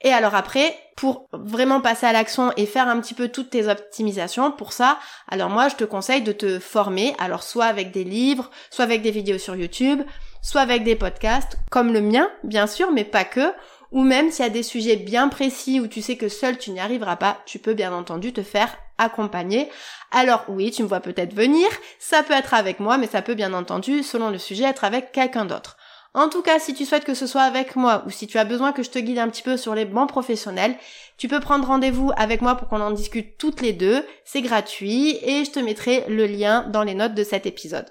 Et 0.00 0.10
alors 0.10 0.34
après, 0.34 0.74
pour 0.96 1.26
vraiment 1.32 1.82
passer 1.82 2.06
à 2.06 2.12
l'action 2.12 2.52
et 2.56 2.64
faire 2.64 2.88
un 2.88 2.98
petit 3.00 3.12
peu 3.12 3.28
toutes 3.28 3.50
tes 3.50 3.68
optimisations, 3.68 4.52
pour 4.52 4.72
ça, 4.72 4.98
alors 5.28 5.50
moi 5.50 5.68
je 5.68 5.76
te 5.76 5.84
conseille 5.84 6.22
de 6.22 6.32
te 6.32 6.58
former, 6.58 7.14
alors 7.18 7.42
soit 7.42 7.66
avec 7.66 7.90
des 7.90 8.04
livres, 8.04 8.50
soit 8.70 8.84
avec 8.86 9.02
des 9.02 9.10
vidéos 9.10 9.38
sur 9.38 9.54
YouTube, 9.54 10.00
soit 10.40 10.62
avec 10.62 10.82
des 10.82 10.96
podcasts, 10.96 11.58
comme 11.70 11.92
le 11.92 12.00
mien, 12.00 12.30
bien 12.42 12.66
sûr, 12.66 12.90
mais 12.90 13.04
pas 13.04 13.24
que, 13.24 13.52
ou 13.92 14.02
même 14.02 14.30
s'il 14.30 14.44
y 14.44 14.48
a 14.48 14.50
des 14.50 14.62
sujets 14.62 14.96
bien 14.96 15.28
précis 15.28 15.80
où 15.80 15.86
tu 15.86 16.02
sais 16.02 16.16
que 16.16 16.28
seul 16.28 16.58
tu 16.58 16.70
n'y 16.70 16.80
arriveras 16.80 17.16
pas, 17.16 17.38
tu 17.46 17.58
peux 17.58 17.74
bien 17.74 17.92
entendu 17.92 18.32
te 18.32 18.42
faire 18.42 18.76
accompagner. 18.98 19.68
Alors 20.10 20.44
oui, 20.48 20.70
tu 20.70 20.82
me 20.82 20.88
vois 20.88 21.00
peut-être 21.00 21.34
venir, 21.34 21.68
ça 21.98 22.22
peut 22.22 22.34
être 22.34 22.54
avec 22.54 22.80
moi, 22.80 22.98
mais 22.98 23.06
ça 23.06 23.22
peut 23.22 23.34
bien 23.34 23.54
entendu, 23.54 24.02
selon 24.02 24.30
le 24.30 24.38
sujet, 24.38 24.64
être 24.64 24.84
avec 24.84 25.12
quelqu'un 25.12 25.44
d'autre. 25.44 25.76
En 26.14 26.28
tout 26.28 26.42
cas, 26.42 26.58
si 26.58 26.74
tu 26.74 26.84
souhaites 26.84 27.04
que 27.04 27.14
ce 27.14 27.26
soit 27.26 27.42
avec 27.42 27.76
moi 27.76 28.02
ou 28.06 28.10
si 28.10 28.26
tu 28.26 28.38
as 28.38 28.44
besoin 28.44 28.72
que 28.72 28.82
je 28.82 28.90
te 28.90 28.98
guide 28.98 29.18
un 29.18 29.28
petit 29.28 29.42
peu 29.42 29.56
sur 29.56 29.74
les 29.74 29.84
bancs 29.84 30.08
professionnels, 30.08 30.74
tu 31.16 31.28
peux 31.28 31.40
prendre 31.40 31.66
rendez-vous 31.66 32.10
avec 32.16 32.40
moi 32.40 32.54
pour 32.54 32.68
qu'on 32.68 32.80
en 32.80 32.90
discute 32.90 33.36
toutes 33.38 33.60
les 33.60 33.72
deux. 33.72 34.04
C'est 34.24 34.42
gratuit 34.42 35.18
et 35.22 35.44
je 35.44 35.50
te 35.50 35.60
mettrai 35.60 36.04
le 36.08 36.26
lien 36.26 36.62
dans 36.62 36.82
les 36.82 36.94
notes 36.94 37.14
de 37.14 37.24
cet 37.24 37.44
épisode. 37.44 37.86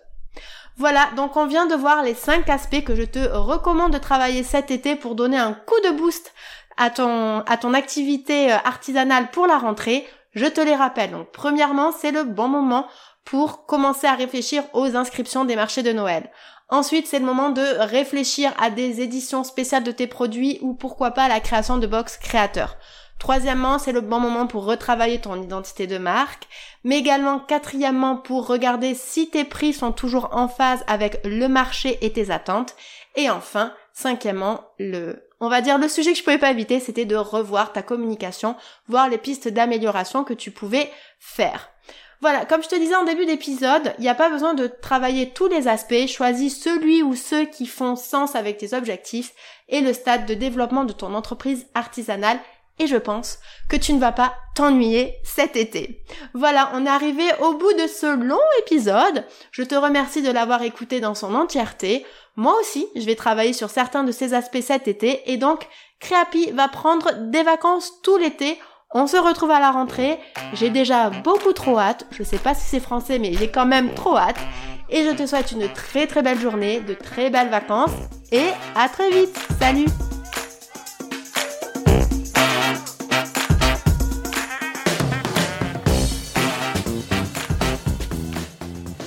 Voilà, 0.80 1.10
donc 1.16 1.36
on 1.38 1.48
vient 1.48 1.66
de 1.66 1.74
voir 1.74 2.04
les 2.04 2.14
5 2.14 2.48
aspects 2.50 2.84
que 2.84 2.96
je 2.96 3.02
te 3.02 3.18
recommande 3.18 3.94
de 3.94 3.98
travailler 3.98 4.44
cet 4.44 4.70
été 4.70 4.96
pour 4.96 5.16
donner 5.16 5.38
un 5.38 5.54
coup 5.54 5.80
de 5.84 5.90
boost 5.90 6.36
à 6.78 6.92
ton, 6.92 7.74
activité 7.74 8.54
euh, 8.54 8.58
artisanale 8.64 9.32
pour 9.32 9.48
la 9.48 9.58
rentrée. 9.58 10.06
Je 10.34 10.46
te 10.46 10.62
les 10.62 10.76
rappelle. 10.76 11.12
Donc 11.12 11.32
premièrement, 11.32 11.92
c'est 11.92 12.12
le 12.12 12.24
bon 12.24 12.48
moment 12.48 12.88
pour 13.26 13.66
commencer 13.66 14.06
à 14.06 14.14
réfléchir 14.14 14.64
aux 14.74 14.96
inscriptions 14.96 15.46
des 15.46 15.56
marchés 15.56 15.82
de 15.82 15.92
Noël. 15.92 16.30
Ensuite, 16.70 17.08
c'est 17.08 17.20
le 17.20 17.26
moment 17.26 17.50
de 17.50 17.64
réfléchir 17.80 18.54
à 18.60 18.70
des 18.70 19.02
éditions 19.02 19.44
spéciales 19.44 19.84
de 19.84 19.92
tes 19.92 20.06
produits 20.06 20.60
ou 20.62 20.76
pourquoi 20.76 21.10
pas 21.10 21.24
à 21.24 21.28
la 21.28 21.40
création 21.40 21.78
de 21.80 21.88
box 21.88 22.18
créateurs. 22.18 22.78
Troisièmement, 23.20 23.80
c'est 23.80 23.92
le 23.92 24.02
bon 24.02 24.20
moment 24.20 24.46
pour 24.46 24.66
retravailler 24.66 25.20
ton 25.20 25.42
identité 25.42 25.88
de 25.88 25.98
marque, 25.98 26.48
mais 26.84 27.00
également 27.00 27.40
quatrièmement 27.40 28.16
pour 28.16 28.48
regarder 28.48 28.94
si 28.94 29.30
tes 29.30 29.44
prix 29.44 29.74
sont 29.74 29.92
toujours 29.92 30.30
en 30.34 30.48
phase 30.48 30.84
avec 30.88 31.20
le 31.24 31.48
marché 31.48 31.98
et 32.02 32.14
tes 32.14 32.30
attentes. 32.30 32.76
Et 33.16 33.30
enfin, 33.30 33.74
cinquièmement, 33.94 34.62
le, 34.78 35.28
on 35.40 35.50
va 35.50 35.62
dire 35.62 35.80
le 35.80 35.88
sujet 35.88 36.14
que 36.14 36.20
je 36.20 36.24
pouvais 36.24 36.38
pas 36.38 36.52
éviter, 36.52 36.80
c'était 36.80 37.06
de 37.06 37.16
revoir 37.16 37.74
ta 37.74 37.82
communication, 37.82 38.56
voir 38.88 39.10
les 39.10 39.18
pistes 39.18 39.48
d'amélioration 39.48 40.24
que 40.24 40.34
tu 40.36 40.52
pouvais 40.52 40.92
faire. 41.20 41.72
Voilà, 42.20 42.46
comme 42.46 42.64
je 42.64 42.68
te 42.68 42.76
disais 42.76 42.96
en 42.96 43.04
début 43.04 43.28
d'épisode, 43.28 43.94
il 44.00 44.02
n'y 44.02 44.10
a 44.10 44.16
pas 44.16 44.30
besoin 44.30 44.56
de 44.56 44.66
travailler 44.66 45.30
tous 45.30 45.48
les 45.48 45.68
aspects, 45.68 46.08
choisis 46.08 46.60
celui 46.60 47.04
ou 47.04 47.16
ceux 47.16 47.46
qui 47.46 47.68
font 47.68 47.96
sens 47.96 48.36
avec 48.36 48.58
tes 48.58 48.74
objectifs 48.74 49.34
et 49.70 49.82
le 49.82 49.94
stade 49.94 50.26
de 50.26 50.34
développement 50.34 50.84
de 50.84 50.94
ton 50.94 51.14
entreprise 51.14 51.68
artisanale 51.76 52.40
et 52.80 52.88
je 52.88 52.98
pense 52.98 53.40
que 53.70 53.76
tu 53.76 53.94
ne 53.94 54.00
vas 54.00 54.12
pas 54.12 54.36
t'ennuyer 54.56 55.16
cet 55.24 55.56
été. 55.56 56.04
Voilà, 56.34 56.72
on 56.74 56.86
est 56.86 56.90
arrivé 56.90 57.24
au 57.42 57.54
bout 57.54 57.74
de 57.74 57.88
ce 57.88 58.16
long 58.16 58.38
épisode. 58.60 59.26
Je 59.52 59.64
te 59.64 59.76
remercie 59.76 60.22
de 60.22 60.32
l'avoir 60.32 60.62
écouté 60.62 61.00
dans 61.00 61.16
son 61.16 61.34
entièreté. 61.36 62.06
Moi 62.36 62.56
aussi, 62.60 62.88
je 62.96 63.06
vais 63.06 63.16
travailler 63.16 63.54
sur 63.54 63.70
certains 63.70 64.04
de 64.04 64.12
ces 64.12 64.34
aspects 64.34 64.62
cet 64.62 64.88
été 64.88 65.32
et 65.32 65.38
donc 65.38 65.68
Créapi 66.00 66.52
va 66.52 66.68
prendre 66.68 67.12
des 67.32 67.44
vacances 67.44 67.92
tout 68.04 68.18
l'été. 68.18 68.60
On 68.94 69.08
se 69.08 69.18
retrouve 69.18 69.52
à 69.52 69.60
la 69.60 69.72
rentrée. 69.72 70.20
J'ai 70.54 70.70
déjà 70.70 71.10
beaucoup 71.10 71.54
trop 71.54 71.78
hâte. 71.78 72.06
Je 72.12 72.24
sais 72.24 72.38
pas 72.38 72.54
si 72.54 72.62
c'est 72.62 72.80
français, 72.80 73.20
mais 73.20 73.34
j'ai 73.34 73.50
quand 73.50 73.66
même 73.66 73.94
trop 73.94 74.16
hâte. 74.16 74.40
Et 74.90 75.04
je 75.04 75.12
te 75.12 75.26
souhaite 75.26 75.52
une 75.52 75.68
très 75.68 76.08
très 76.08 76.22
belle 76.22 76.40
journée, 76.40 76.80
de 76.80 76.94
très 76.94 77.30
belles 77.30 77.50
vacances 77.50 77.92
et 78.32 78.50
à 78.76 78.88
très 78.88 79.10
vite. 79.10 79.38
Salut 79.60 79.88